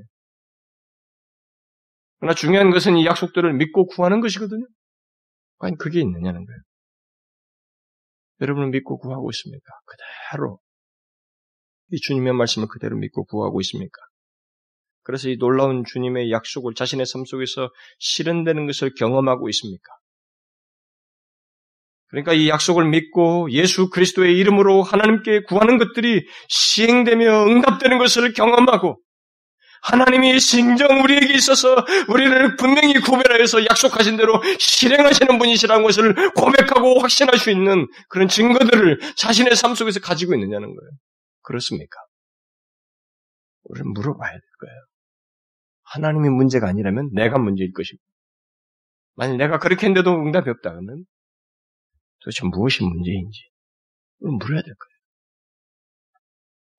[2.19, 4.67] 그러나 중요한 것은 이 약속들을 믿고 구하는 것이거든요.
[5.59, 6.59] 과연 그게 있느냐는 거예요.
[8.41, 9.65] 여러분은 믿고 구하고 있습니까?
[9.85, 10.61] 그대로.
[11.91, 14.01] 이 주님의 말씀을 그대로 믿고 구하고 있습니까?
[15.03, 19.98] 그래서 이 놀라운 주님의 약속을 자신의 삶 속에서 실현되는 것을 경험하고 있습니까?
[22.09, 28.99] 그러니까 이 약속을 믿고 예수 그리스도의 이름으로 하나님께 구하는 것들이 시행되며 응답되는 것을 경험하고
[29.83, 31.77] 하나님이 신정 우리에게 있어서
[32.09, 39.55] 우리를 분명히 구별하여서 약속하신 대로 실행하시는 분이시라는 것을 고백하고 확신할 수 있는 그런 증거들을 자신의
[39.55, 40.91] 삶 속에서 가지고 있느냐는 거예요.
[41.43, 41.99] 그렇습니까?
[43.65, 44.77] 우리는 물어봐야 될 거예요.
[45.85, 47.99] 하나님이 문제가 아니라면 내가 문제일 것이고
[49.15, 51.05] 만약 내가 그렇게 했는데도 응답이 없다 면
[52.21, 53.51] 도대체 무엇이 문제인지
[54.19, 54.99] 물어야 될 거예요.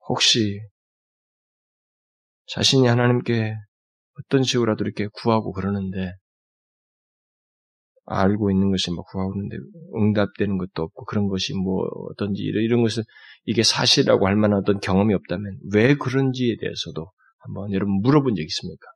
[0.10, 0.60] 혹시
[2.47, 3.56] 자신이 하나님께
[4.19, 6.13] 어떤 식으로라도 이렇게 구하고 그러는데
[8.06, 9.58] 알고 있는 것이 뭐 구하고 있는데
[9.95, 13.04] 응답되는 것도 없고 그런 것이 뭐 어떤지 이런, 것은
[13.45, 18.88] 이게 사실이라고 할 만한 어떤 경험이 없다면 왜 그런지에 대해서도 한번 여러분 물어본 적 있습니까?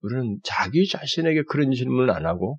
[0.00, 2.58] 우리는 자기 자신에게 그런 질문을 안 하고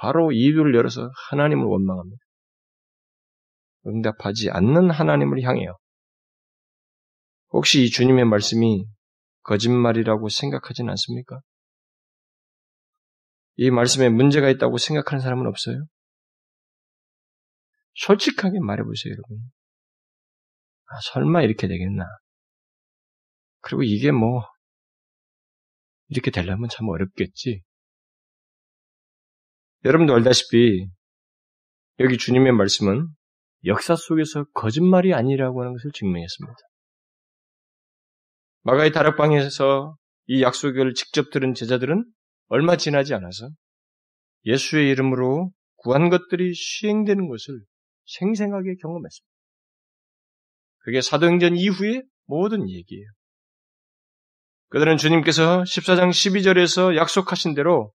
[0.00, 2.16] 바로 입을 열어서 하나님을 원망합니다.
[3.86, 5.76] 응답하지 않는 하나님을 향해요.
[7.50, 8.86] 혹시 이 주님의 말씀이
[9.42, 11.40] 거짓말이라고 생각하진 않습니까?
[13.56, 15.84] 이 말씀에 문제가 있다고 생각하는 사람은 없어요?
[17.96, 19.38] 솔직하게 말해보세요, 여러분.
[20.86, 22.06] 아, 설마 이렇게 되겠나?
[23.60, 24.46] 그리고 이게 뭐,
[26.08, 27.62] 이렇게 되려면 참 어렵겠지.
[29.84, 30.88] 여러분도 알다시피,
[32.00, 33.08] 여기 주님의 말씀은
[33.64, 36.56] 역사 속에서 거짓말이 아니라고 하는 것을 증명했습니다.
[38.62, 42.04] 마가의 다락방에서 이 약속을 직접 들은 제자들은
[42.48, 43.48] 얼마 지나지 않아서
[44.44, 47.60] 예수의 이름으로 구한 것들이 시행되는 것을
[48.04, 49.30] 생생하게 경험했습니다.
[50.80, 53.06] 그게 사도행전 이후의 모든 얘기예요.
[54.68, 57.92] 그들은 주님께서 14장 12절에서 약속하신 대로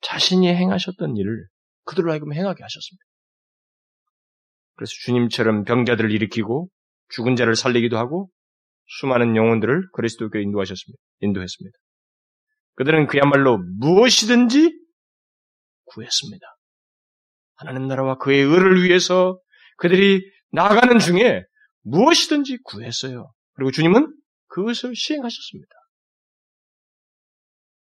[0.00, 1.46] 자신이 행하셨던 일을
[1.84, 3.04] 그들로 하여금 행하게 하셨습니다.
[4.76, 6.68] 그래서 주님처럼 병자들을 일으키고
[7.10, 8.30] 죽은 자를 살리기도 하고
[8.86, 11.00] 수많은 영혼들을 그리스도께 인도하셨습니다.
[11.20, 11.76] 인도했습니다.
[12.76, 14.72] 그들은 그야말로 무엇이든지
[15.86, 16.46] 구했습니다.
[17.56, 19.38] 하나님 나라와 그의 의를 위해서
[19.78, 21.42] 그들이 나아가는 중에
[21.82, 23.32] 무엇이든지 구했어요.
[23.54, 24.14] 그리고 주님은
[24.46, 25.70] 그것을 시행하셨습니다.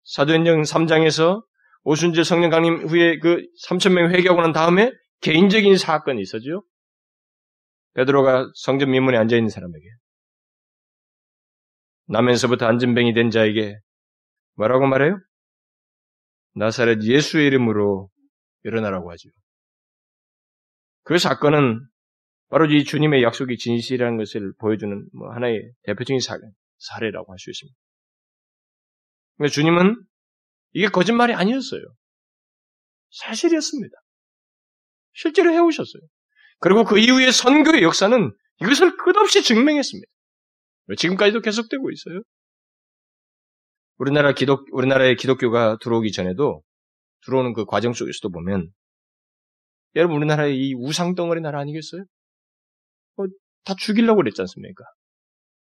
[0.04, 1.42] 사도행전 3장에서
[1.84, 6.64] 오순절 성령 강림 후에 그 3천 명 회개하고 난 다음에 개인적인 사건이 있었죠.
[7.94, 9.84] 베드로가 성전 민문에 앉아 있는 사람에게
[12.06, 13.78] 나면서부터 안진뱅이 된 자에게
[14.54, 15.18] 뭐라고 말해요?
[16.54, 18.10] 나사렛 예수의 이름으로
[18.64, 19.30] 일어나라고 하죠.
[21.04, 21.80] 그 사건은
[22.48, 26.36] 바로 이 주님의 약속이 진실이라는 것을 보여주는 뭐 하나의 대표적인 사,
[26.78, 27.76] 사례라고 할 수 있습니다.
[29.36, 30.04] 그러니까 주님은
[30.72, 31.82] 이게 거짓말이 아니었어요.
[33.10, 33.94] 사실이었습니다.
[35.12, 36.02] 실제로 해오셨어요.
[36.60, 40.10] 그리고 그 이후의 선교의 역사는 이것을 끝없이 증명했습니다.
[40.96, 42.22] 지금까지도 계속되고 있어요.
[43.98, 46.62] 우리나라 기독, 우리나라의 기독교가 들어오기 전에도
[47.24, 48.72] 들어오는 그 과정 속에서도 보면
[49.94, 52.04] 여러분 우리나라의 이 우상 덩어리 나라 아니겠어요?
[53.16, 53.26] 뭐,
[53.64, 54.84] 다 죽이려고 그랬지 않습니까?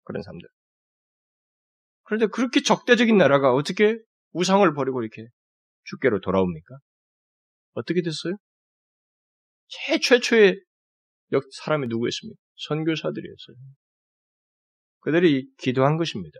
[0.04, 0.48] 그런 사람들.
[2.04, 3.98] 그런데 그렇게 적대적인 나라가 어떻게
[4.32, 5.26] 우상을 버리고 이렇게
[5.84, 6.76] 주께로 돌아옵니까?
[7.74, 8.34] 어떻게 됐어요?
[9.68, 10.60] 제 최초의
[11.32, 12.38] 역 사람이 누구였습니까?
[12.68, 13.56] 선교사들이었어요.
[15.00, 16.38] 그들이 기도한 것입니다.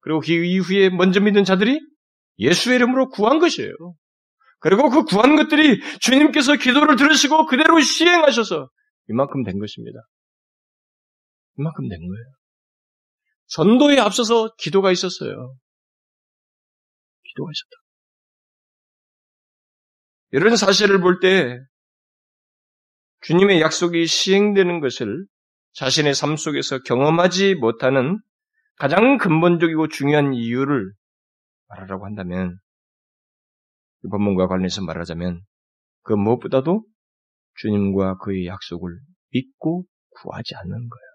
[0.00, 1.80] 그리고 그 이후에 먼저 믿는 자들이
[2.38, 3.72] 예수의 이름으로 구한 것이에요.
[4.58, 8.68] 그리고 그 구한 것들이 주님께서 기도를 들으시고 그대로 시행하셔서
[9.10, 9.98] 이만큼 된 것입니다.
[11.58, 12.24] 이만큼 된 거예요.
[13.48, 15.56] 전도에 앞서서 기도가 있었어요.
[17.34, 17.82] 기도가 있었다.
[20.32, 21.58] 이런 사실을 볼 때
[23.22, 25.26] 주님의 약속이 시행되는 것을
[25.74, 28.18] 자신의 삶 속에서 경험하지 못하는
[28.76, 30.92] 가장 근본적이고 중요한 이유를
[31.68, 32.58] 말하라고 한다면
[34.04, 35.40] 이 본문과 관련해서 말하자면
[36.02, 36.84] 그 무엇보다도
[37.60, 38.98] 주님과 그의 약속을
[39.30, 41.12] 믿고 구하지 않는 거예요.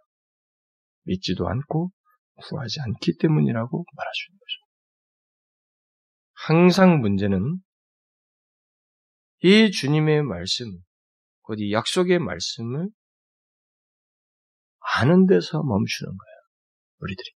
[1.03, 1.91] 믿지도 않고
[2.38, 4.66] 구하지 않기 때문이라고 말할 수 있는 거죠.
[6.45, 7.58] 항상 문제는
[9.43, 10.65] 이 주님의 말씀,
[11.41, 12.89] 곧 이 약속의 말씀을
[14.80, 16.38] 아는 데서 멈추는 거예요.
[17.00, 17.30] 우리들이.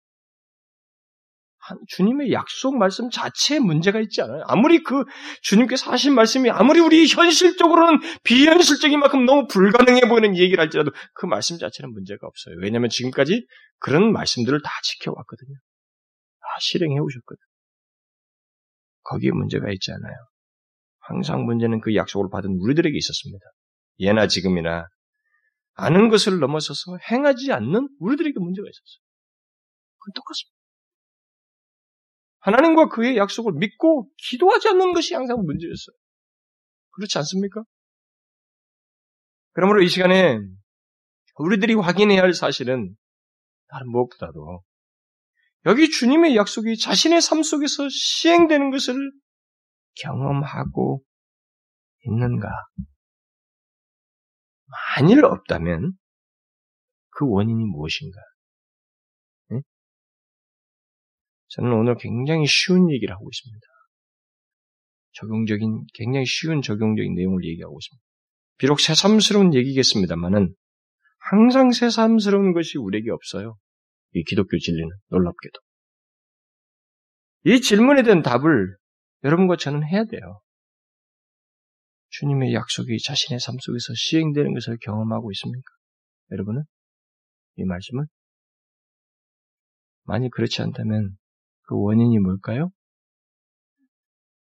[1.89, 4.43] 주님의 약속 말씀 자체에 문제가 있지 않아요.
[4.47, 5.05] 아무리 그
[5.43, 11.59] 주님께서 하신 말씀이 아무리 우리 현실적으로는 비현실적인 만큼 너무 불가능해 보이는 얘기를 할지라도 그 말씀
[11.59, 12.57] 자체는 문제가 없어요.
[12.61, 13.47] 왜냐하면 지금까지
[13.79, 15.55] 그런 말씀들을 다 지켜왔거든요.
[16.41, 17.50] 다 실행해 오셨거든요.
[19.03, 20.15] 거기에 문제가 있지 않아요.
[21.01, 23.45] 항상 문제는 그 약속을 받은 우리들에게 있었습니다.
[24.01, 24.87] 예나 지금이나
[25.75, 29.03] 아는 것을 넘어서서 행하지 않는 우리들에게 문제가 있었어요.
[29.99, 30.61] 그건 똑같습니다.
[32.41, 35.95] 하나님과 그의 약속을 믿고 기도하지 않는 것이 항상 문제였어요.
[36.93, 37.63] 그렇지 않습니까?
[39.53, 40.39] 그러므로 이 시간에
[41.37, 42.95] 우리들이 확인해야 할 사실은
[43.69, 44.63] 다른 무엇보다도
[45.67, 48.95] 여기 주님의 약속이 자신의 삶 속에서 시행되는 것을
[50.03, 51.03] 경험하고
[52.07, 52.49] 있는가?
[54.97, 55.93] 만일 없다면
[57.11, 58.19] 그 원인이 무엇인가?
[59.51, 59.61] 네?
[61.49, 63.67] 저는 오늘 굉장히 쉬운 얘기를 하고 있습니다.
[65.13, 68.05] 적용적인, 굉장히 쉬운 적용적인 내용을 얘기하고 있습니다.
[68.57, 70.55] 비록 새삼스러운 얘기겠습니다만은
[71.19, 73.57] 항상 새삼스러운 것이 우리에게 없어요.
[74.13, 75.61] 이 기독교 진리는 놀랍게도.
[77.45, 78.77] 이 질문에 대한 답을
[79.25, 80.41] 여러분과 저는 해야 돼요.
[82.11, 85.65] 주님의 약속이 자신의 삶 속에서 시행되는 것을 경험하고 있습니까?
[86.33, 86.63] 여러분은?
[87.57, 88.07] 이 말씀을?
[90.05, 91.17] 만약 그렇지 않다면
[91.63, 92.71] 그 원인이 뭘까요?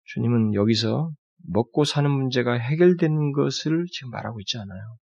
[0.05, 1.13] 주님은 여기서
[1.45, 4.97] 먹고 사는 문제가 해결되는 것을 지금 말하고 있지 않아요.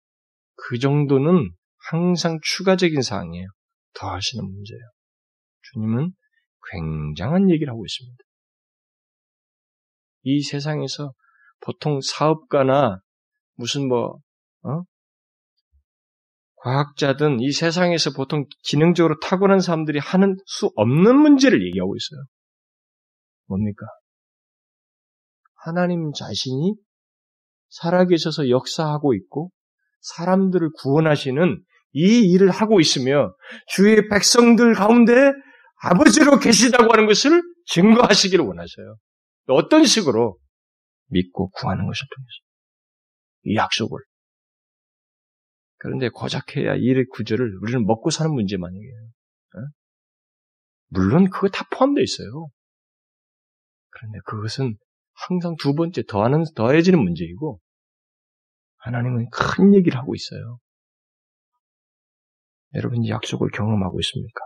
[0.55, 1.51] 그 정도는
[1.89, 3.47] 항상 추가적인 사항이에요.
[3.97, 4.81] 더 하시는 문제예요.
[5.73, 6.11] 주님은
[6.71, 8.23] 굉장한 얘기를 하고 있습니다.
[10.23, 11.13] 이 세상에서
[11.61, 12.99] 보통 사업가나
[13.55, 14.19] 무슨 뭐,
[14.63, 14.83] 어?
[16.57, 22.25] 과학자든 이 세상에서 보통 기능적으로 탁월한 사람들이 하는 수 없는 문제를 얘기하고 있어요.
[23.45, 23.85] 뭡니까?
[25.55, 26.75] 하나님 자신이
[27.69, 29.51] 살아계셔서 역사하고 있고
[30.01, 31.63] 사람들을 구원하시는
[31.97, 33.35] 이 일을 하고 있으며
[33.69, 35.11] 주의 백성들 가운데
[35.81, 38.97] 아버지로 계시다고 하는 것을 증거하시기를 원하셔요.
[39.47, 40.37] 어떤 식으로
[41.07, 42.37] 믿고 구하는 것을 통해서
[43.45, 43.97] 이 약속을
[45.79, 49.03] 그런데 고작해야 이 구절을 우리는 먹고 사는 문제만이에요.
[49.55, 49.59] 어?
[50.89, 52.49] 물론 그거 다 포함되어 있어요.
[53.89, 54.77] 그런데 그것은
[55.13, 57.59] 항상 두 번째 더하는 더해지는 문제이고
[58.77, 60.59] 하나님은 큰 얘기를 하고 있어요.
[62.77, 64.39] 여러분 이 약속을 경험하고 있습니까?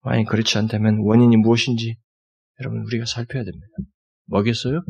[0.00, 1.96] 만약 그렇지 않다면 원인이 무엇인지
[2.60, 3.66] 여러분 우리가 살펴야 됩니다.
[4.26, 4.82] 뭐겠어요?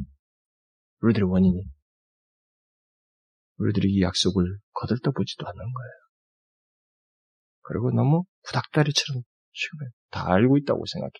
[1.03, 1.62] 우리들의 원인이.
[3.59, 5.92] 우리들이 이 약속을 거들떠보지도 않는 거예요.
[7.62, 9.22] 그리고 너무 구닥다리처럼
[9.53, 9.79] 지금
[10.11, 11.12] 다 알고 있다고 생각해.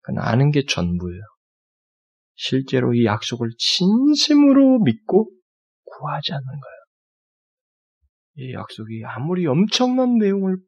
[0.00, 1.22] 그건 아는 게 전부예요.
[2.34, 5.30] 실제로 이 약속을 진심으로 믿고
[5.84, 6.77] 구하지 않는 거예요.
[8.38, 10.58] 이 약속이 아무리 엄청난 내용을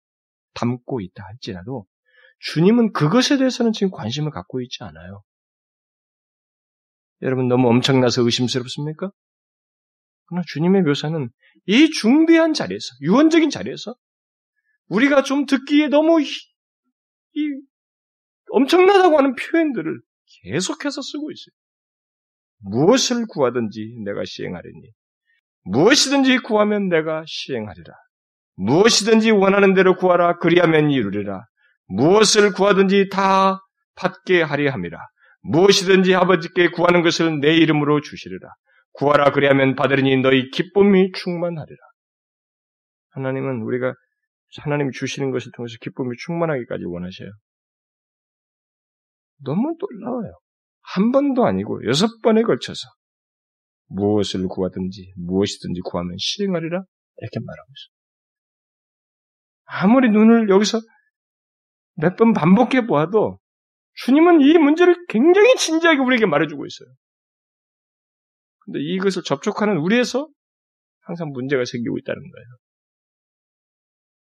[0.54, 1.86] 담고 있다 할지라도
[2.40, 5.22] 주님은 그것에 대해서는 지금 관심을 갖고 있지 않아요.
[7.22, 9.12] 여러분 너무 엄청나서 의심스럽습니까?
[10.26, 11.28] 그러나 주님의 묘사는
[11.66, 13.94] 이 중대한 자리에서, 유언적인 자리에서
[14.88, 17.60] 우리가 좀 듣기에 너무 이, 이
[18.50, 20.00] 엄청나다고 하는 표현들을
[20.42, 21.54] 계속해서 쓰고 있어요.
[22.62, 24.90] 무엇을 구하든지 내가 시행하리니,
[25.64, 27.92] 무엇이든지 구하면 내가 시행하리라.
[28.56, 30.38] 무엇이든지 원하는 대로 구하라.
[30.38, 31.44] 그리하면 이루리라.
[31.86, 33.60] 무엇을 구하든지 다
[33.96, 34.98] 받게 하려 함이라.
[35.42, 38.48] 무엇이든지 아버지께 구하는 것을 내 이름으로 주시리라.
[38.92, 41.78] 구하라 그리하면 받으리니 너희 기쁨이 충만하리라.
[43.10, 43.94] 하나님은 우리가
[44.58, 47.30] 하나님이 주시는 것을 통해서 기쁨이 충만하기까지 원하셔요.
[49.44, 50.32] 너무 놀라워요.
[50.82, 52.80] 한 번도 아니고 여섯 번에 걸쳐서
[53.90, 56.82] 무엇을 구하든지 무엇이든지 구하면 실행하리라
[57.18, 57.90] 이렇게 말하고 있어요.
[59.64, 60.80] 아무리 눈을 여기서
[61.94, 63.38] 몇 번 반복해 보아도
[63.94, 66.88] 주님은 이 문제를 굉장히 진지하게 우리에게 말해주고 있어요.
[68.60, 70.28] 근데 이것을 접촉하는 우리에서
[71.00, 72.46] 항상 문제가 생기고 있다는 거예요.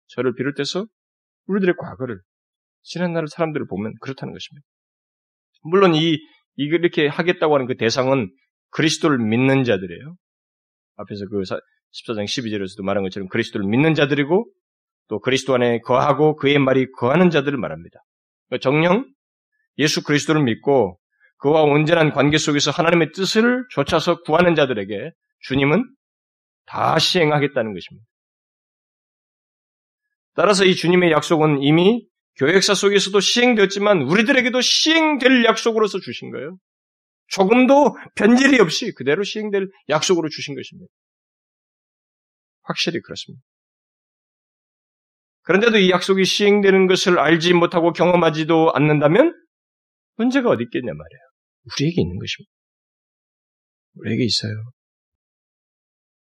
[0.08, 0.86] 저를 비롯해서
[1.46, 2.20] 우리들의 과거를,
[2.82, 4.66] 지난 날 사람들을 보면 그렇다는 것입니다.
[5.62, 6.16] 물론 이,
[6.54, 8.30] 이렇게 하겠다고 하는 그 대상은
[8.70, 10.16] 그리스도를 믿는 자들이에요.
[10.96, 14.46] 앞에서 그 14장 12절에서도 말한 것처럼 그리스도를 믿는 자들이고
[15.08, 18.00] 또 그리스도 안에 거하고 그의 말이 거하는 자들을 말합니다.
[18.48, 19.06] 그러니까 정령
[19.78, 20.98] 예수 그리스도를 믿고
[21.38, 25.10] 그와 온전한 관계 속에서 하나님의 뜻을 쫓아서 구하는 자들에게
[25.40, 25.84] 주님은
[26.64, 28.06] 다 시행하겠다는 것입니다.
[30.34, 32.06] 따라서 이 주님의 약속은 이미
[32.36, 36.58] 교회 역사 속에서도 시행되었지만 우리들에게도 시행될 약속으로서 주신 거예요.
[37.28, 40.90] 조금도 변질이 없이 그대로 시행될 약속으로 주신 것입니다.
[42.62, 43.42] 확실히 그렇습니다.
[45.42, 49.32] 그런데도 이 약속이 시행되는 것을 알지 못하고 경험하지도 않는다면
[50.16, 51.20] 문제가 어디 있겠냐 말이에요.
[51.64, 52.50] 우리에게 있는 것입니다.
[53.94, 54.52] 우리에게 있어요.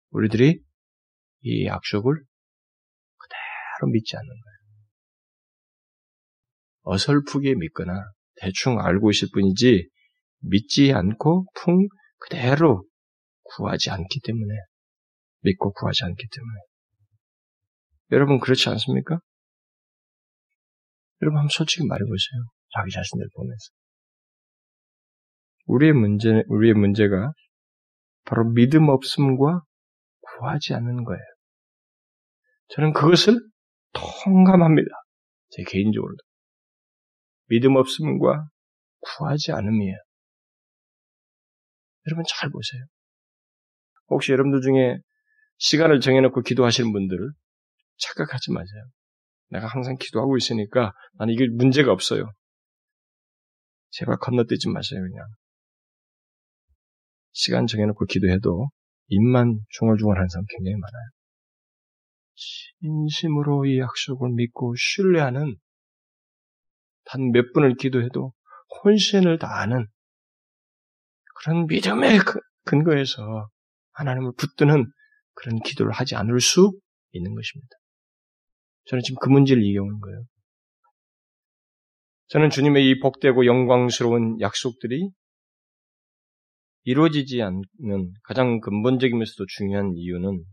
[0.09, 0.59] 우리들이
[1.41, 2.13] 이 약속을
[3.17, 4.57] 그대로 믿지 않는 거예요.
[6.83, 7.93] 어설프게 믿거나
[8.35, 9.89] 대충 알고 있을 뿐이지
[10.39, 11.88] 믿지 않고 풍
[12.19, 12.85] 그대로
[13.43, 14.53] 구하지 않기 때문에
[15.41, 16.59] 믿고 구하지 않기 때문에
[18.11, 19.19] 여러분 그렇지 않습니까?
[21.21, 22.41] 여러분 한번 솔직히 말해보세요.
[22.73, 23.71] 자기 자신을 보면서
[25.65, 27.33] 우리의 문제 우리의 문제가
[28.25, 29.61] 바로 믿음 없음과
[30.21, 31.23] 구하지 않는 거예요.
[32.69, 33.39] 저는 그것을
[33.93, 34.89] 통감합니다.
[35.49, 36.17] 제 개인적으로도
[37.47, 38.49] 믿음 없음과
[38.99, 39.97] 구하지 않음이에요.
[42.07, 42.83] 여러분 잘 보세요.
[44.09, 44.97] 혹시 여러분들 중에
[45.57, 47.31] 시간을 정해놓고 기도하시는 분들을
[47.97, 48.83] 착각하지 마세요.
[49.49, 52.31] 내가 항상 기도하고 있으니까 나는 이게 문제가 없어요.
[53.89, 55.27] 제발 건너뛰지 마세요, 그냥.
[57.31, 58.69] 시간 정해놓고 기도해도
[59.07, 61.09] 입만 중얼중얼하는 사람 굉장히 많아요.
[62.79, 65.55] 진심으로 이 약속을 믿고 신뢰하는
[67.05, 68.33] 단 몇 분을 기도해도
[68.83, 69.87] 혼신을 다하는
[71.39, 72.19] 그런 믿음의
[72.65, 73.49] 근거에서
[73.93, 74.85] 하나님을 붙드는
[75.33, 76.71] 그런 기도를 하지 않을 수
[77.11, 77.69] 있는 것입니다.
[78.85, 80.23] 저는 지금 그 문제를 얘기하는 거예요.
[82.29, 85.09] 저는 주님의 이 복되고 영광스러운 약속들이
[86.83, 90.43] 이루어지지 않는 가장 근본적이면서도 중요한 이유는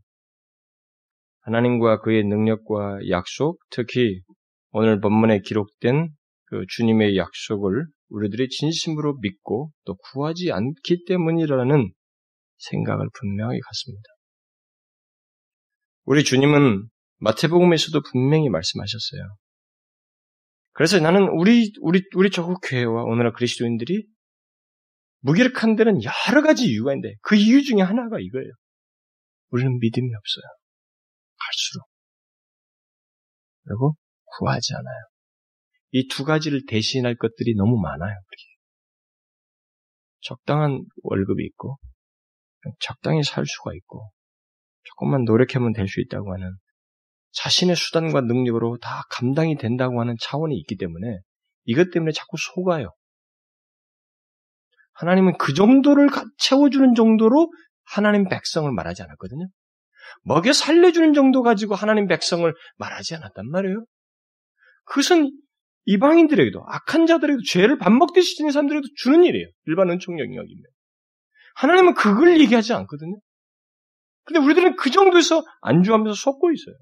[1.41, 4.23] 하나님과 그의 능력과 약속, 특히
[4.71, 6.09] 오늘 본문에 기록된
[6.47, 11.93] 그 주님의 약속을 우리들이 진심으로 믿고 또 구하지 않기 때문이라는
[12.57, 14.09] 생각을 분명히 갖습니다.
[16.05, 16.89] 우리 주님은
[17.19, 19.37] 마태복음에서도 분명히 말씀하셨어요.
[20.73, 24.07] 그래서 나는 우리 우리 우리 조국 교회와 오늘날 그리스도인들이
[25.21, 28.51] 무기력한 데는 여러 가지 이유가 있는데 그 이유 중에 하나가 이거예요.
[29.51, 30.45] 우리는 믿음이 없어요.
[31.39, 31.87] 갈수록.
[33.65, 35.14] 그리고 구하지 않아요.
[35.95, 38.19] 이 두 가지를 대신할 것들이 너무 많아요.
[40.21, 41.79] 적당한 월급이 있고
[42.81, 44.11] 적당히 살 수가 있고
[44.83, 46.51] 조금만 노력하면 될 수 있다고 하는
[47.31, 51.19] 자신의 수단과 능력으로 다 감당이 된다고 하는 차원이 있기 때문에
[51.65, 52.89] 이것 때문에 자꾸 속아요.
[54.95, 57.53] 하나님은 그 정도를 채워주는 정도로
[57.85, 59.47] 하나님 백성을 말하지 않았거든요.
[60.23, 63.85] 먹여 살려주는 정도 가지고 하나님 백성을 말하지 않았단 말이에요.
[64.85, 65.31] 그것은
[65.87, 69.49] 이방인들에게도 악한 자들에게도 죄를 밥 먹듯이 지는 사람들에게도 주는 일이에요.
[69.67, 70.63] 일반 은총 영역이면.
[71.57, 73.19] 하나님은 그걸 얘기하지 않거든요.
[74.25, 76.75] 근데 우리들은 그 정도에서 안주하면서 속고 있어요.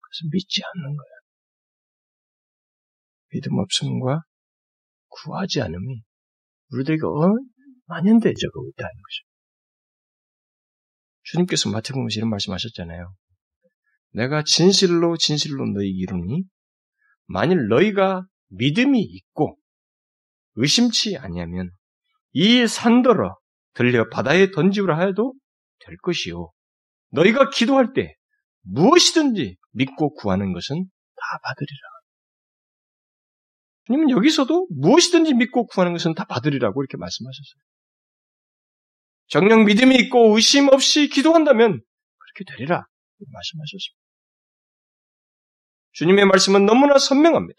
[0.00, 1.12] 그래서 믿지 않는 거예요.
[3.30, 4.20] 믿음 없음과
[5.08, 6.02] 구하지 않음이
[6.70, 7.34] 우리들에게 어?
[7.86, 9.32] 만연대적으로 있다는 거죠.
[11.24, 13.14] 주님께서 마태복음에서 이런 말씀하셨잖아요.
[14.10, 16.44] 내가 진실로 진실로 너희 이루니
[17.26, 19.56] 만일 너희가 믿음이 있고
[20.54, 21.70] 의심치 아니하면
[22.32, 23.36] 이 산더러
[23.74, 25.34] 들려 바다에 던지우라 하여도
[25.86, 26.50] 될 것이요.
[27.10, 28.14] 너희가 기도할 때
[28.62, 31.92] 무엇이든지 믿고 구하는 것은 다 받으리라.
[33.86, 37.62] 주님은 여기서도 무엇이든지 믿고 구하는 것은 다 받으리라고 이렇게 말씀하셨어요.
[39.28, 41.80] 정령 믿음이 있고 의심 없이 기도한다면
[42.18, 42.86] 그렇게 되리라
[43.32, 44.01] 말씀하셨습니다.
[45.92, 47.58] 주님의 말씀은 너무나 선명합니다.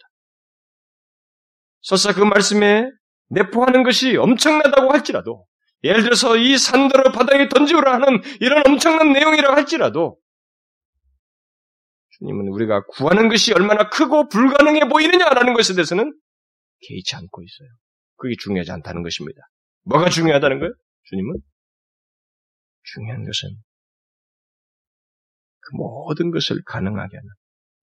[1.80, 2.90] 설사 그 말씀에
[3.28, 5.46] 내포하는 것이 엄청나다고 할지라도,
[5.82, 10.18] 예를 들어서 이 산더러 바닥에 던지우라 하는 이런 엄청난 내용이라고 할지라도,
[12.18, 16.16] 주님은 우리가 구하는 것이 얼마나 크고 불가능해 보이느냐라는 것에 대해서는
[16.86, 17.68] 개의치 않고 있어요.
[18.16, 19.40] 그게 중요하지 않다는 것입니다.
[19.84, 20.72] 뭐가 중요하다는 거예요?
[21.04, 21.34] 주님은?
[22.84, 23.48] 중요한 것은
[25.60, 27.28] 그 모든 것을 가능하게 하는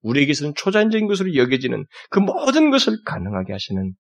[0.01, 3.93] 우리에게서는 초자연적인 것으로 여겨지는 그 모든 것을 가능하게 하시는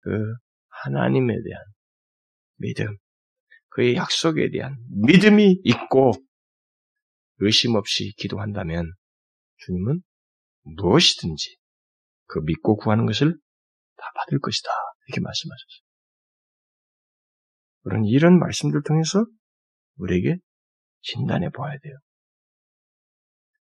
[0.00, 0.34] 그
[0.68, 1.64] 하나님에 대한
[2.56, 2.96] 믿음,
[3.68, 6.12] 그의 약속에 대한 믿음이 있고
[7.38, 8.92] 의심 없이 기도한다면
[9.58, 10.02] 주님은
[10.62, 11.56] 무엇이든지
[12.26, 13.36] 그 믿고 구하는 것을
[13.96, 14.68] 다 받을 것이다.
[15.06, 15.84] 이렇게 말씀하셨어요.
[17.84, 19.26] 우리는 이런 말씀들 통해서
[19.96, 20.38] 우리에게
[21.02, 21.94] 진단해 보아야 돼요.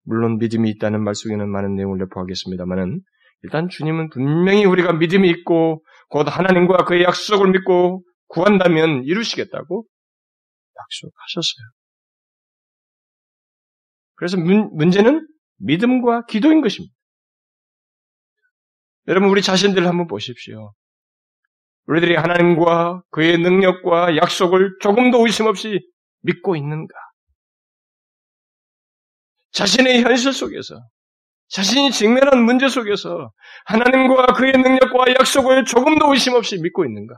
[0.04, 3.00] 물론 믿음이 있다는 말 속에는 많은 내용을 내포하겠습니다만은
[3.42, 9.86] 일단 주님은 분명히 우리가 믿음이 있고 곧 하나님과 그의 약속을 믿고 구한다면 이루시겠다고
[10.80, 11.66] 약속하셨어요.
[14.14, 15.26] 그래서 문, 문제는
[15.58, 16.94] 믿음과 기도인 것입니다.
[19.08, 20.72] 여러분 우리 자신들 한번 보십시오.
[21.86, 25.80] 우리들이 하나님과 그의 능력과 약속을 조금도 의심 없이
[26.20, 26.94] 믿고 있는가?
[29.52, 30.74] 자신의 현실 속에서,
[31.48, 33.32] 자신이 직면한 문제 속에서
[33.66, 37.14] 하나님과 그의 능력과 약속을 조금도 의심 없이 믿고 있는가?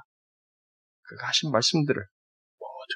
[1.02, 2.04] 그가 하신 말씀들을
[2.58, 2.94] 모두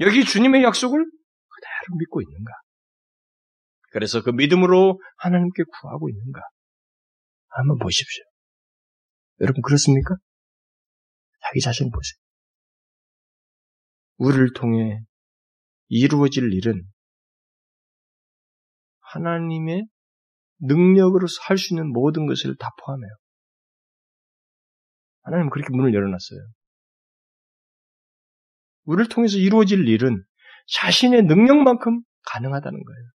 [0.00, 2.50] 여기 주님의 약속을 그대로 믿고 있는가?
[3.92, 6.40] 그래서 그 믿음으로 하나님께 구하고 있는가?
[7.50, 8.24] 한번 보십시오.
[9.40, 10.16] 여러분 그렇습니까?
[11.42, 12.18] 자기 자신 보세요.
[14.16, 15.00] 우리를 통해
[15.86, 16.82] 이루어질 일은
[19.14, 19.86] 하나님의
[20.60, 23.10] 능력으로 할 수 있는 모든 것을 다 포함해요.
[25.22, 26.40] 하나님 은 그렇게 문을 열어놨어요.
[28.84, 30.22] 우리를 통해서 이루어질 일은
[30.66, 33.10] 자신의 능력만큼 가능하다는 거예요.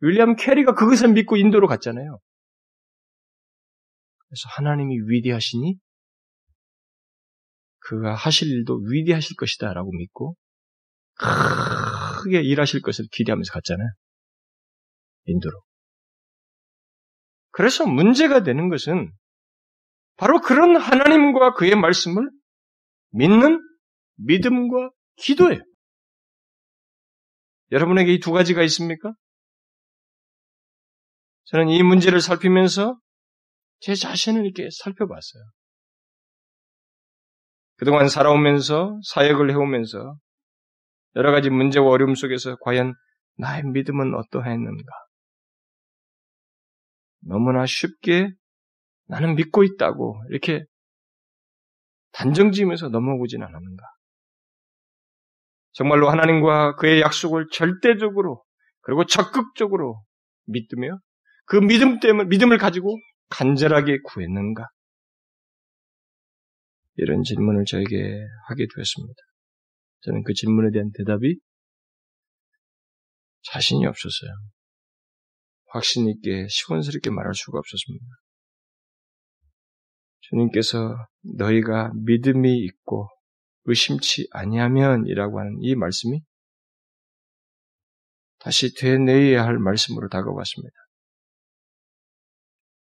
[0.00, 2.18] 윌리엄 캐리가 그것을 믿고 인도로 갔잖아요.
[4.18, 5.76] 그래서 하나님이 위대하시니
[7.78, 10.36] 그가 하실 일도 위대하실 것이다 라고 믿고
[12.22, 13.88] 크게 일하실 것을 기대하면서 갔잖아요.
[15.26, 15.60] 인도로.
[17.50, 19.12] 그래서 문제가 되는 것은
[20.16, 22.30] 바로 그런 하나님과 그의 말씀을
[23.10, 23.60] 믿는
[24.16, 25.60] 믿음과 기도예요.
[27.72, 29.12] 여러분에게 이 두 가지가 있습니까?
[31.44, 32.98] 저는 이 문제를 살피면서
[33.80, 35.42] 제 자신을 이렇게 살펴봤어요.
[37.76, 40.16] 그동안 살아오면서 사역을 해오면서
[41.16, 42.94] 여러 가지 문제와 어려움 속에서 과연
[43.38, 44.92] 나의 믿음은 어떠했는가?
[47.22, 48.30] 너무나 쉽게
[49.06, 50.64] 나는 믿고 있다고 이렇게
[52.12, 53.84] 단정 지으면서 넘어오진 않았는가?
[55.72, 58.44] 정말로 하나님과 그의 약속을 절대적으로
[58.82, 60.04] 그리고 적극적으로
[60.46, 60.98] 믿으며
[61.46, 62.98] 그 믿음 때문에 믿음을 가지고
[63.30, 64.68] 간절하게 구했는가?
[66.96, 69.14] 이런 질문을 저에게 하게 되었습니다.
[70.02, 71.38] 저는 그 질문에 대한 대답이
[73.44, 74.30] 자신이 없었어요.
[75.72, 78.04] 확신 있게 시원스럽게 말할 수가 없었습니다.
[80.20, 83.08] 주님께서 너희가 믿음이 있고
[83.64, 86.22] 의심치 아니하면이라고 하는 이 말씀이
[88.38, 90.74] 다시 되뇌어야 할 말씀으로 다가왔습니다.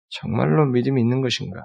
[0.10, 1.62] 정말로 믿음이 있는 것인가?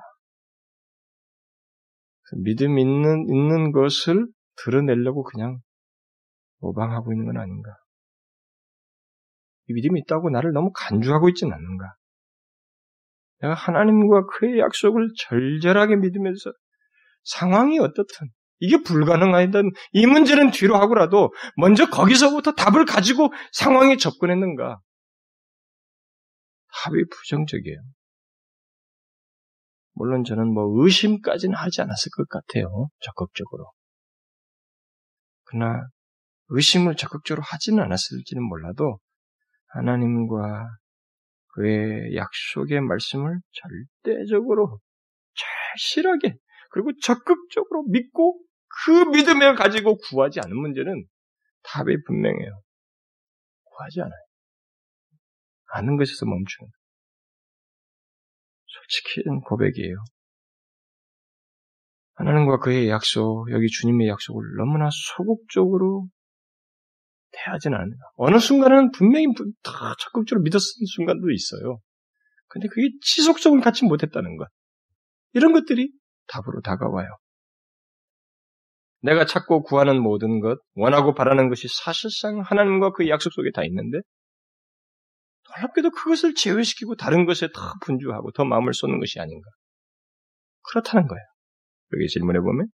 [2.22, 5.61] 그 믿음 있는, 있는 것을 드러내려고 그냥
[6.59, 7.70] 모방하고 있는 건 아닌가?
[9.69, 11.95] 이 믿음이 있다고 나를 너무 간주하고 있지는 않는가?
[13.41, 16.53] 내가 하나님과 그의 약속을 절절하게 믿으면서
[17.25, 18.29] 상황이 어떻든
[18.61, 24.79] 이게 불가능하던 이 문제는 뒤로 하고라도 먼저 거기서부터 답을 가지고 상황에 접근했는가?
[26.85, 27.79] 답이 부정적이에요.
[29.93, 32.89] 물론 저는 뭐 의심까지는 하지 않았을 것 같아요.
[33.01, 33.71] 적극적으로.
[35.45, 35.87] 그러나
[36.49, 38.99] 의심을 적극적으로 하지는 않았을지는 몰라도
[39.75, 40.68] 하나님과
[41.55, 43.39] 그의 약속의 말씀을
[44.03, 44.81] 절대적으로
[45.35, 46.37] 절실하게
[46.70, 48.41] 그리고 적극적으로 믿고
[48.85, 51.05] 그 믿음을 가지고 구하지 않은 문제는
[51.62, 52.61] 답이 분명해요.
[53.64, 54.25] 구하지 않아요.
[55.72, 56.70] 아는 것에서 멈추는
[58.66, 59.97] 솔직히 고백이에요.
[62.16, 66.09] 하나님과 그의 약속, 여기 주님의 약속을 너무나 소극적으로
[67.37, 68.03] 대하지는 않는다.
[68.16, 69.26] 어느 순간은 분명히
[69.62, 70.61] 다 적극적으로 믿었던
[70.97, 71.80] 순간도 있어요.
[72.49, 74.49] 근데 그게 지속적으로 갖지 못했다는 것.
[75.32, 75.91] 이런 것들이
[76.28, 77.09] 답으로 다가와요.
[79.03, 83.99] 내가 찾고 구하는 모든 것, 원하고 바라는 것이 사실상 하나님과 그 약속 속에 다 있는데,
[85.51, 89.47] 놀랍게도 그것을 제외시키고 다른 것에 더 분주하고 더 마음을 쏟는 것이 아닌가.
[90.70, 91.22] 그렇다는 거예요.
[91.93, 92.68] 여기 질문해 보면.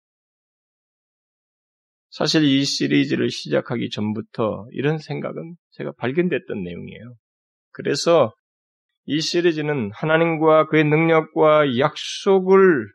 [2.10, 7.16] 사실 이 시리즈를 시작하기 전부터 이런 생각은 제가 발견됐던 내용이에요.
[7.72, 8.34] 그래서
[9.05, 12.88] 이 시리즈는 하나님과 그의 능력과 약속을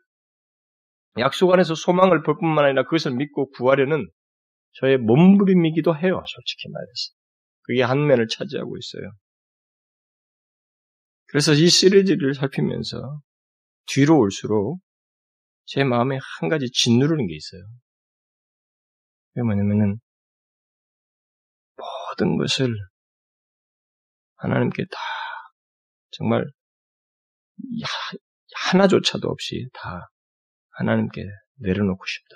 [1.17, 4.09] 약속 안에서 소망을 볼 뿐만 아니라 그것을 믿고 구하려는
[4.73, 6.21] 저의 몸부림이기도 해요.
[6.25, 7.13] 솔직히 말해서.
[7.63, 9.11] 그게 한 면을 차지하고 있어요.
[11.27, 13.21] 그래서 이 시리즈를 살피면서
[13.87, 14.79] 뒤로 올수록
[15.65, 17.63] 제 마음에 한 가지 짓누르는 게 있어요.
[19.35, 19.99] 그게 뭐냐면은
[21.75, 22.73] 모든 것을
[24.37, 24.97] 하나님께 다
[26.11, 26.45] 정말
[28.55, 30.09] 하나조차도 없이 다
[30.69, 31.21] 하나님께
[31.55, 32.35] 내려놓고 싶다.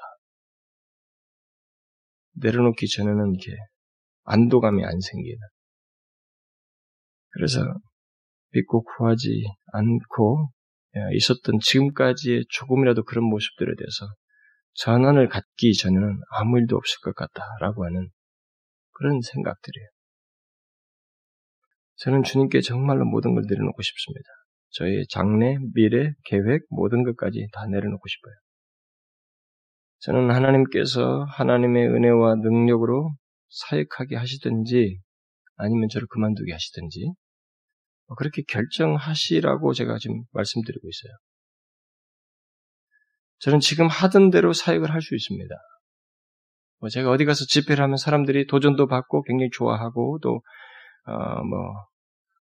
[2.33, 3.57] 내려놓기 전에는 이렇게
[4.23, 5.39] 안도감이 안 생기는.
[7.29, 7.61] 그래서
[8.51, 10.51] 믿고 구하지 않고
[11.15, 14.13] 있었던 지금까지의 조금이라도 그런 모습들에 대해서
[14.79, 18.09] 전환을 갖기 전에는 아무 일도 없을 것 같다라고 하는
[18.91, 19.87] 그런 생각들이에요.
[21.97, 24.29] 저는 주님께 정말로 모든 걸 내려놓고 싶습니다.
[24.69, 28.33] 저의 장래, 미래, 계획, 모든 것까지 다 내려놓고 싶어요.
[29.99, 33.11] 저는 하나님께서 하나님의 은혜와 능력으로
[33.49, 35.01] 사역하게 하시든지
[35.57, 37.11] 아니면 저를 그만두게 하시든지
[38.07, 41.17] 뭐 그렇게 결정하시라고 제가 지금 말씀드리고 있어요.
[43.39, 45.55] 저는 지금 하던 대로 사역을 할 수 있습니다.
[46.79, 50.41] 뭐 제가 어디 가서 집회를 하면 사람들이 도전도 받고 굉장히 좋아하고 또,
[51.05, 51.59] 어, 뭐,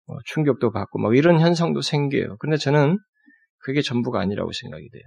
[0.07, 2.37] 뭐 충격도 받고 뭐 이런 현상도 생겨요.
[2.39, 2.99] 근데 저는
[3.59, 5.03] 그게 전부가 아니라고 생각이 돼요.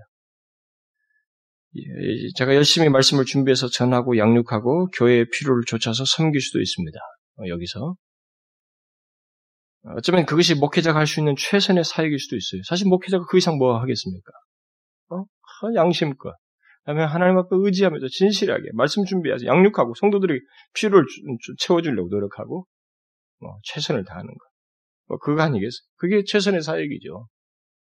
[2.36, 6.99] 제가 열심히 말씀을 준비해서 전하고 양육하고 교회의 필요를 좇아서 섬길 수도 있습니다.
[7.39, 7.95] 어, 여기서.
[9.97, 12.61] 어쩌면 그것이 목회자가 할 수 있는 최선의 사역일 수도 있어요.
[12.67, 14.31] 사실 목회자가 그 이상 뭐 하겠습니까?
[15.09, 15.23] 어?
[15.76, 16.34] 양심껏.
[16.84, 20.39] 그다음에 하나님 앞에 의지하면서 진실하게 말씀 준비해서 양육하고 성도들이
[20.74, 21.05] 필요를
[21.59, 22.68] 채워주려고 노력하고
[23.39, 24.39] 뭐 최선을 다하는 것.
[25.07, 25.86] 뭐 그거 아니겠어요?
[25.95, 27.28] 그게 최선의 사역이죠.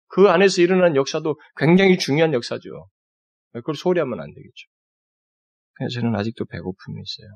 [0.08, 2.88] 그 안에서 일어난 역사도 굉장히 중요한 역사죠.
[3.54, 4.68] 그걸 소홀히 하면 안 되겠죠.
[5.74, 7.30] 그래서 저는 아직도 배고픔이 있어요.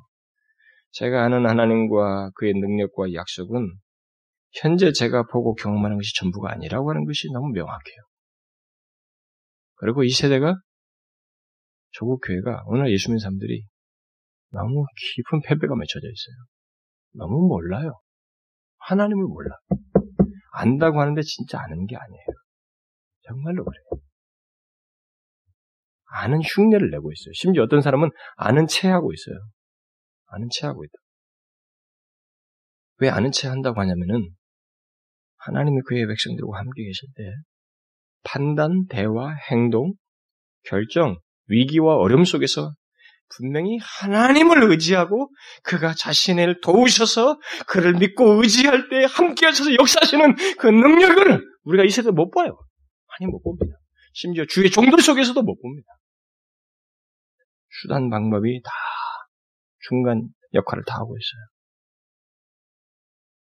[0.91, 3.71] 제가 아는 하나님과 그의 능력과 약속은
[4.53, 7.97] 현재 제가 보고 경험하는 것이 전부가 아니라고 하는 것이 너무 명확해요.
[9.77, 10.55] 그리고 이 세대가
[11.91, 13.65] 조국 교회가 오늘 예수 믿는 사람들이
[14.51, 16.35] 너무 깊은 패배가 맺혀져 있어요.
[17.13, 17.99] 너무 몰라요.
[18.79, 19.55] 하나님을 몰라.
[20.53, 22.25] 안다고 하는데 진짜 아는 게 아니에요.
[23.23, 24.01] 정말로 그래요.
[26.09, 27.33] 아는 흉내를 내고 있어요.
[27.33, 29.35] 심지어 어떤 사람은 아는 체 하고 있어요.
[30.27, 30.93] 아는 체 하고 있다.
[32.99, 34.29] 왜 아는 체 한다고 하냐면은
[35.37, 37.23] 하나님이 그의 백성들과 함께 계실 때
[38.23, 39.93] 판단, 대화, 행동,
[40.63, 42.73] 결정, 위기와 어려움 속에서
[43.35, 45.29] 분명히 하나님을 의지하고
[45.63, 52.11] 그가 자신을 도우셔서 그를 믿고 의지할 때 함께 하셔서 역사하시는 그 능력을 우리가 이 세대
[52.11, 52.57] 못 봐요.
[53.19, 53.77] 많이 못 봅니다.
[54.13, 55.87] 심지어 주의 종들 속에서도 못 봅니다.
[57.81, 58.71] 수단 방법이 다
[59.87, 61.41] 중간 역할을 다 하고 있어요.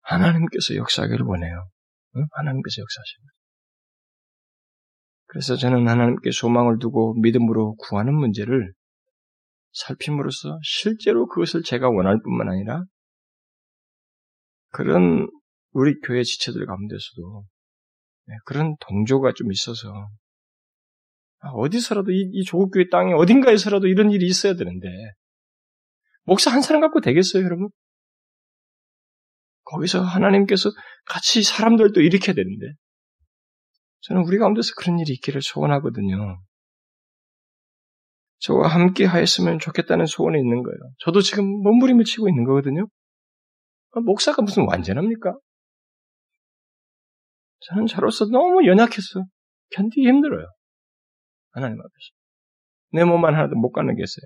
[0.01, 1.69] 하나님께서 역사하기를 원해요.
[2.15, 2.25] 응?
[2.31, 3.33] 하나님께서 역사하십니다.
[5.29, 8.73] 그래서 저는 하나님께 소망을 두고 믿음으로 구하는 문제를
[9.73, 12.83] 살핌으로써 실제로 그것을 제가 원할 뿐만 아니라
[14.71, 15.27] 그런
[15.71, 17.45] 우리 교회 지체들 가운데서도
[18.25, 20.09] 네, 그런 동조가 좀 있어서
[21.41, 24.87] 아, 어디서라도 이, 이 조국교회 땅에 어딘가에서라도 이런 일이 있어야 되는데
[26.23, 27.69] 목사 한 사람 갖고 되겠어요, 여러분?
[29.65, 30.71] 거기서 하나님께서
[31.05, 32.73] 같이 사람들도 일으켜야 되는데
[34.01, 36.41] 저는 우리 가운데서 그런 일이 있기를 소원하거든요.
[38.39, 40.77] 저와 함께 하였으면 좋겠다는 소원이 있는 거예요.
[40.99, 42.87] 저도 지금 몸부림을 치고 있는 거거든요.
[43.91, 45.37] 아, 목사가 무슨 완전합니까?
[47.61, 49.25] 저는 저로서 너무 연약해서
[49.71, 50.47] 견디기 힘들어요.
[51.51, 52.19] 하나님 앞에서.
[52.91, 54.23] 내 몸만 하나도 못 가는겠어요.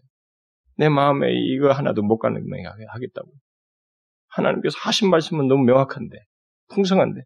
[0.77, 2.49] 내 마음에 이거 하나도 못 가는 게
[2.89, 3.31] 하겠다고.
[4.27, 6.17] 하나님께서 하신 말씀은 너무 명확한데,
[6.69, 7.21] 풍성한데,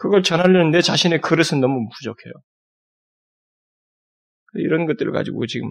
[0.00, 2.32] 그걸 전하려는 내 자신의 그릇은 너무 부족해요.
[4.54, 5.68] 이런 것들을 가지고 지금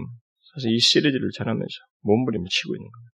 [0.54, 3.10] 사실 이 시리즈를 전하면서 몸부림을 치고 있는 거예요.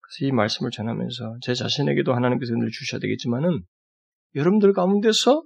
[0.00, 3.64] 그래서 이 말씀을 전하면서 제 자신에게도 하나님께서 은혜를 주셔야 되겠지만은
[4.36, 5.42] 여러분들 가운데서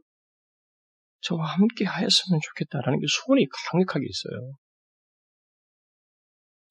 [1.22, 4.52] 저와 함께 하였으면 좋겠다라는 게 소원이 강력하게 있어요.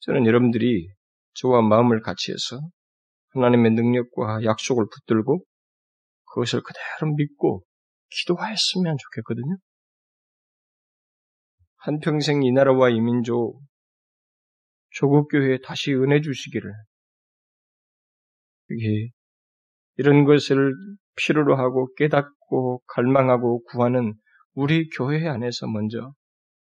[0.02, 0.88] 저는 여러분들이
[1.34, 2.62] 저와 마음을 같이 해서
[3.30, 5.44] 하나님의 능력과 약속을 붙들고
[6.38, 7.64] 그것을 그대로 믿고
[8.10, 9.58] 기도하였으면 좋겠거든요.
[11.78, 13.60] 한평생 이 나라와 이 민족,
[14.92, 16.72] 조국교회에 다시 은혜 주시기를,
[18.70, 19.10] 이게
[19.96, 20.74] 이런 것을
[21.16, 24.14] 필요로 하고 깨닫고 갈망하고 구하는
[24.54, 26.14] 우리 교회 안에서 먼저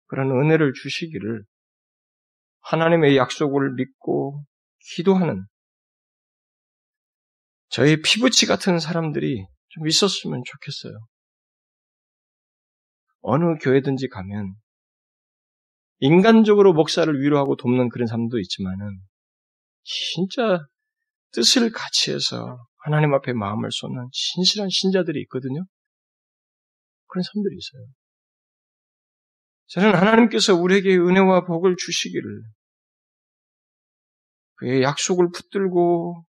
[0.06, 1.44] 그런 은혜를 주시기를
[2.60, 4.44] 하나님의 약속을 믿고
[4.94, 5.44] 기도하는
[7.68, 10.98] 저희 피부치 같은 사람들이 좀 있었으면 좋겠어요.
[13.20, 14.54] 어느 교회든지 가면
[15.98, 19.00] 인간적으로 목사를 위로하고 돕는 그런 사람도 있지만은
[19.82, 20.58] 진짜
[21.32, 25.64] 뜻을 같이 해서 하나님 앞에 마음을 쏟는 신실한 신자들이 있거든요.
[27.06, 27.86] 그런 사람들이 있어요.
[29.66, 32.42] 저는 하나님께서 우리에게 은혜와 복을 주시기를
[34.56, 36.24] 그의 약속을 붙들고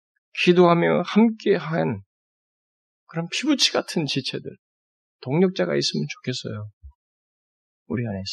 [0.43, 2.01] 기도하며 함께한
[3.12, 4.49] 그런 피부치 같은 지체들,
[5.20, 6.70] 동력자가 있으면 좋겠어요.
[7.88, 8.24] 우리 안에서.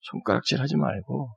[0.00, 1.36] 손가락질 하지 말고,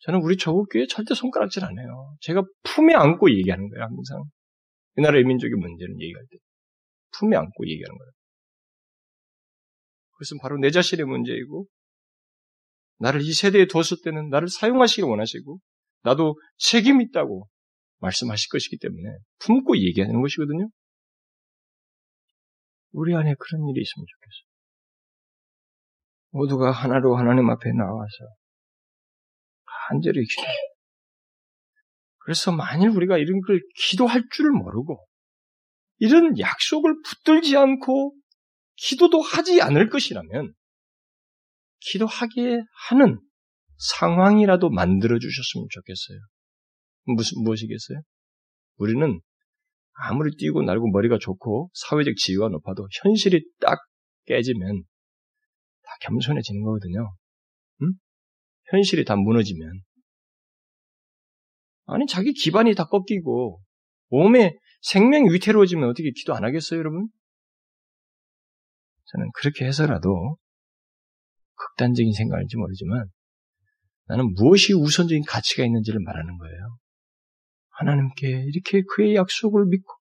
[0.00, 2.14] 저는 우리 조국교회 절대 손가락질 안 해요.
[2.20, 4.22] 제가 품에 안고 얘기하는 거예요, 항상.
[4.96, 6.36] 우리나라의 민족의 문제는 얘기할 때.
[7.16, 8.10] 품에 안고 얘기하는 거예요.
[10.12, 11.66] 그것은 바로 내 자신의 문제이고,
[12.98, 15.58] 나를 이 세대에 뒀을 때는 나를 사용하시기 원하시고,
[16.02, 17.48] 나도 책임 있다고
[18.02, 20.68] 말씀하실 것이기 때문에 품고 얘기하는 것이거든요.
[22.92, 24.52] 우리 안에 그런 일이 있으면 좋겠어요.
[26.32, 28.16] 모두가 하나로 하나님 앞에 나와서
[29.88, 30.42] 간절히 기도.
[32.18, 35.04] 그래서 만일 우리가 이런 걸 기도할 줄을 모르고
[35.98, 38.14] 이런 약속을 붙들지 않고
[38.76, 40.52] 기도도 하지 않을 것이라면
[41.80, 43.18] 기도하게 하는
[43.76, 46.18] 상황이라도 만들어 주셨으면 좋겠어요.
[47.04, 48.00] 무슨 무엇이겠어요?
[48.76, 49.20] 우리는
[49.92, 53.78] 아무리 뛰고 날고 머리가 좋고 사회적 지위가 높아도 현실이 딱
[54.26, 54.82] 깨지면
[55.82, 57.14] 다 겸손해지는 거거든요.
[57.82, 57.92] 응?
[58.70, 59.82] 현실이 다 무너지면
[61.86, 63.60] 아니 자기 기반이 다 꺾이고
[64.08, 67.08] 몸에 생명이 위태로워지면 어떻게 기도 안 하겠어요, 여러분?
[69.06, 70.36] 저는 그렇게 해서라도
[71.54, 73.06] 극단적인 생각인지 모르지만
[74.06, 76.78] 나는 무엇이 우선적인 가치가 있는지를 말하는 거예요.
[77.72, 79.92] 하나님께 이렇게 그의 약속을 믿고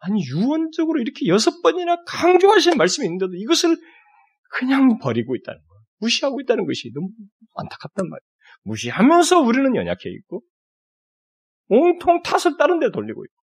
[0.00, 3.76] 아니 유언적으로 이렇게 여섯 번이나 강조하시는 말씀이 있는데도 이것을
[4.50, 5.82] 그냥 버리고 있다는 거예요.
[5.98, 7.10] 무시하고 있다는 것이 너무
[7.54, 8.30] 안타깝단 말이에요.
[8.62, 10.42] 무시하면서 우리는 연약해 있고
[11.68, 13.34] 온통 탓을 다른 데 돌리고 있고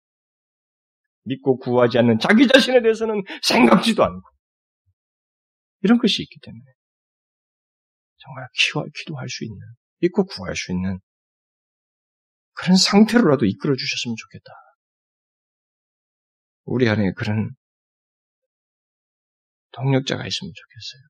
[1.24, 4.28] 믿고 구하지 않는 자기 자신에 대해서는 생각지도 않고
[5.82, 6.64] 이런 것이 있기 때문에
[8.18, 8.46] 정말
[8.94, 9.58] 기도할 수 있는
[10.00, 10.98] 믿고 구할 수 있는
[12.58, 14.52] 그런 상태로라도 이끌어 주셨으면 좋겠다.
[16.64, 17.50] 우리 안에 그런
[19.72, 21.02] 동력자가 있으면 좋겠어요.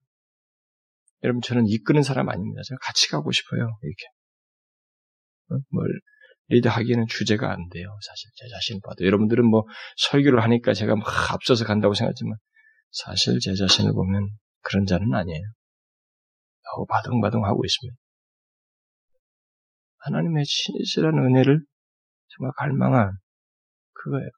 [1.24, 2.60] 여러분, 저는 이끄는 사람 아닙니다.
[2.68, 3.60] 제가 같이 가고 싶어요.
[3.60, 4.04] 이렇게.
[5.50, 5.58] 어?
[5.70, 5.88] 뭘
[6.48, 7.96] 리드하기에는 주제가 안 돼요.
[8.06, 9.04] 사실 제 자신을 봐도.
[9.04, 9.64] 여러분들은 뭐
[9.96, 12.36] 설교를 하니까 제가 막 앞서서 간다고 생각하지만
[12.90, 14.28] 사실 제 자신을 보면
[14.60, 15.42] 그런 자는 아니에요.
[16.88, 17.96] 바둥바둥 하고 있습니다.
[20.08, 21.60] 하나님의 신실한 은혜를
[22.28, 23.12] 정말 갈망한
[23.92, 24.28] 그거예요.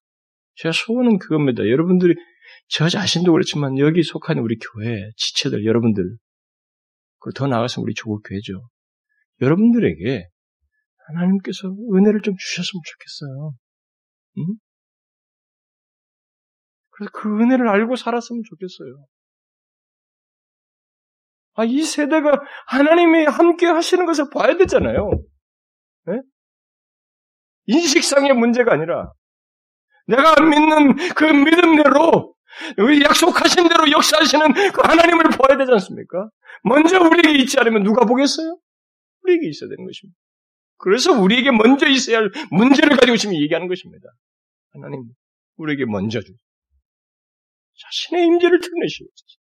[0.56, 1.62] 제 소원은 그겁니다.
[1.68, 2.14] 여러분들이
[2.68, 6.04] 저 자신도 그렇지만 여기 속한 우리 교회 지체들 여러분들
[7.18, 8.68] 그리고 더 나아가서 우리 조국 교회죠.
[9.40, 10.26] 여러분들에게
[11.08, 13.54] 하나님께서 은혜를 좀 주셨으면 좋겠어요.
[14.38, 14.44] 응?
[16.90, 19.06] 그래서 그 은혜를 알고 살았으면 좋겠어요.
[21.54, 25.10] 아, 이 세대가 하나님이 함께 하시는 것을 봐야 되잖아요.
[26.06, 26.20] 네?
[27.66, 29.12] 인식상의 문제가 아니라
[30.06, 32.34] 내가 믿는 그 믿음대로
[33.04, 36.30] 약속하신 대로 역사하시는 그 하나님을 보아야 되지 않습니까?
[36.64, 38.58] 먼저 우리에게 있지 않으면 누가 보겠어요?
[39.22, 40.18] 우리에게 있어야 되는 것입니다.
[40.78, 44.08] 그래서 우리에게 먼저 있어야 할 문제를 가지고 지금 얘기하는 것입니다.
[44.72, 45.04] 하나님,
[45.56, 46.32] 우리에게 먼저 주.
[47.78, 49.39] 자신의 임재를 드러내시옵소서.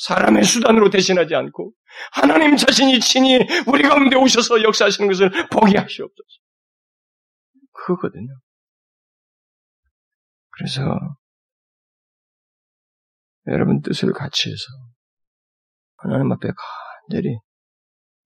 [0.00, 1.72] 사람의 수단으로 대신하지 않고
[2.12, 6.28] 하나님 자신이 친히 우리 가운데 오셔서 역사하시는 것을 보게 하시옵소서.
[7.72, 8.28] 그거거든요.
[10.52, 10.82] 그래서
[13.48, 14.64] 여러분 뜻을 같이 해서
[15.96, 16.48] 하나님 앞에
[17.08, 17.36] 간절히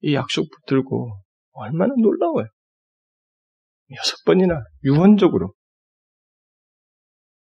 [0.02, 1.22] 이 약속 붙들고
[1.52, 2.46] 얼마나 놀라워요.
[3.96, 5.54] 여섯 번이나 유언적으로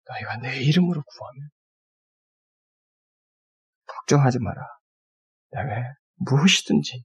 [0.09, 1.49] 너희가 내 이름으로 구하면
[4.07, 4.63] 걱정하지 마라.
[5.51, 7.05] 내가 무엇이든지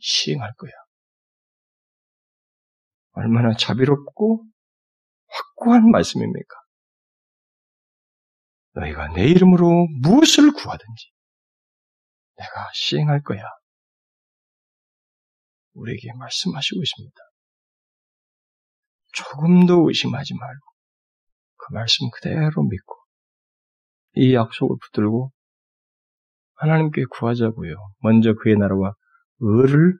[0.00, 0.72] 시행할 거야.
[3.12, 4.46] 얼마나 자비롭고
[5.26, 6.56] 확고한 말씀입니까?
[8.74, 11.10] 너희가 내 이름으로 무엇을 구하든지
[12.36, 13.42] 내가 시행할 거야.
[15.74, 17.16] 우리에게 말씀하시고 있습니다.
[19.14, 20.66] 조금도 의심하지 말고
[21.56, 22.96] 그 말씀 그대로 믿고
[24.14, 25.32] 이 약속을 붙들고
[26.62, 27.74] 하나님께 구하자고요.
[28.02, 28.94] 먼저 그의 나라와
[29.40, 29.98] 의를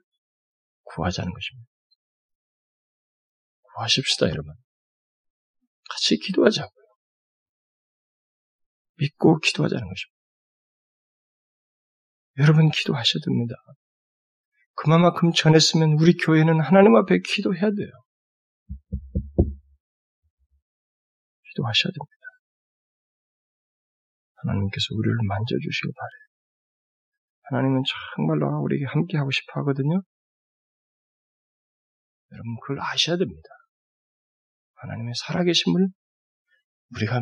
[0.83, 1.69] 구하자는 것입니다.
[3.75, 4.53] 구하십시다, 여러분.
[5.89, 6.83] 같이 기도하자고요.
[8.95, 10.13] 믿고 기도하자는 것입니다.
[12.39, 13.55] 여러분 기도하셔야 됩니다.
[14.75, 17.91] 그만큼 전했으면 우리 교회는 하나님 앞에 기도해야 돼요.
[21.49, 22.23] 기도하셔야 됩니다.
[24.35, 26.22] 하나님께서 우리를 만져주시길 바래요.
[27.53, 27.83] 하나님은
[28.15, 30.01] 정말로 우리에게 함께 하고 싶어 하거든요.
[32.31, 33.49] 여러분 그걸 아셔야 됩니다.
[34.73, 35.87] 하나님의 살아계심을
[36.95, 37.21] 우리가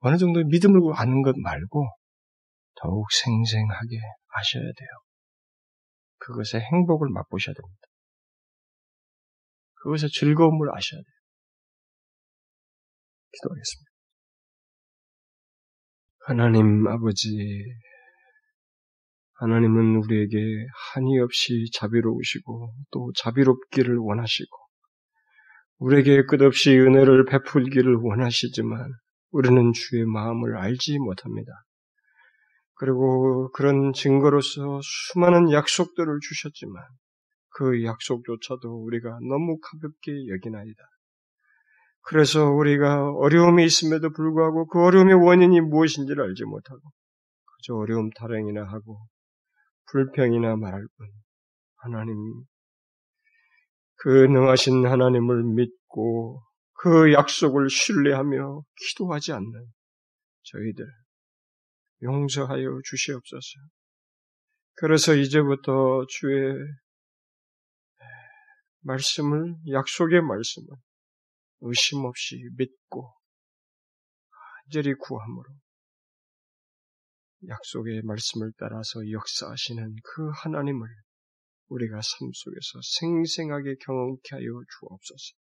[0.00, 1.88] 어느 정도 믿음을 아는 것 말고
[2.74, 4.88] 더욱 생생하게 아셔야 돼요.
[6.18, 7.80] 그것의 행복을 맛보셔야 됩니다.
[9.76, 11.14] 그것의 즐거움을 아셔야 돼요.
[13.32, 13.90] 기도하겠습니다.
[16.26, 17.28] 하나님 아버지,
[19.36, 24.56] 하나님은 우리에게 한이 없이 자비로우시고 또 자비롭기를 원하시고
[25.78, 28.92] 우리에게 끝없이 은혜를 베풀기를 원하시지만
[29.32, 31.52] 우리는 주의 마음을 알지 못합니다.
[32.74, 36.82] 그리고 그런 증거로서 수많은 약속들을 주셨지만
[37.50, 40.82] 그 약속조차도 우리가 너무 가볍게 여기나이다.
[42.02, 46.80] 그래서 우리가 어려움이 있음에도 불구하고 그 어려움의 원인이 무엇인지를 알지 못하고
[47.44, 48.98] 그저 어려움 타령이나 하고
[49.90, 51.08] 불평이나 말할 뿐
[51.76, 52.16] 하나님
[53.96, 56.42] 그 능하신 하나님을 믿고
[56.74, 59.72] 그 약속을 신뢰하며 기도하지 않는
[60.42, 60.84] 저희들
[62.02, 63.60] 용서하여 주시옵소서.
[64.76, 66.54] 그래서 이제부터 주의
[68.80, 70.68] 말씀을 약속의 말씀을
[71.60, 73.14] 의심 없이 믿고
[74.66, 75.44] 간절히 구함으로
[77.48, 80.88] 약속의 말씀을 따라서 역사하시는 그 하나님을
[81.68, 85.34] 우리가 삶 속에서 생생하게 경험케 하여 주옵소서.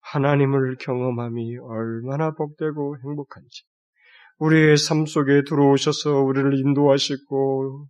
[0.00, 3.64] 하나님을 경험함이 얼마나 복되고 행복한지,
[4.38, 7.88] 우리의 삶 속에 들어오셔서 우리를 인도하시고,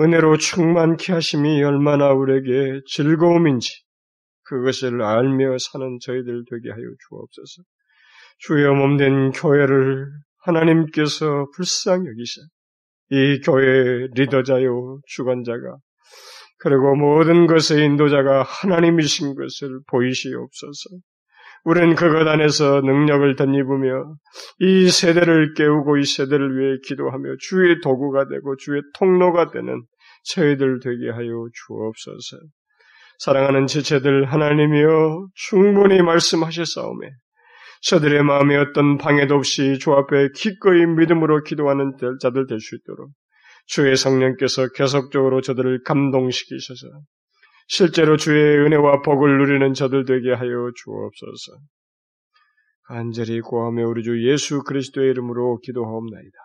[0.00, 3.82] 은혜로 충만케 하심이 얼마나 우리에게 즐거움인지,
[4.44, 7.62] 그것을 알며 사는 저희들 되게 하여 주옵소서.
[8.38, 10.10] 주의 몸된 교회를
[10.42, 12.40] 하나님께서 불쌍히 여기셔.
[13.10, 15.76] 이 교회의 리더자요, 주관자가,
[16.58, 20.90] 그리고 모든 것의 인도자가 하나님이신 것을 보이시옵소서.
[21.64, 24.14] 우리는 그것 안에서 능력을 덧입으며
[24.60, 29.82] 이 세대를 깨우고 이 세대를 위해 기도하며 주의 도구가 되고 주의 통로가 되는
[30.24, 32.38] 저희들 되게 하여 주옵소서.
[33.18, 37.08] 사랑하는 지체들 하나님이여 충분히 말씀하셨사오매
[37.82, 43.10] 저들의 마음에 어떤 방해도 없이 주 앞에 기꺼이 믿음으로 기도하는 자들 될 수 있도록
[43.66, 46.86] 주의 성령께서 계속적으로 저들을 감동시키셔서
[47.68, 51.58] 실제로 주의 은혜와 복을 누리는 저들 되게 하여 주옵소서.
[52.84, 56.38] 간절히 고하며 우리 주 예수 그리스도의 이름으로 기도하옵나이다.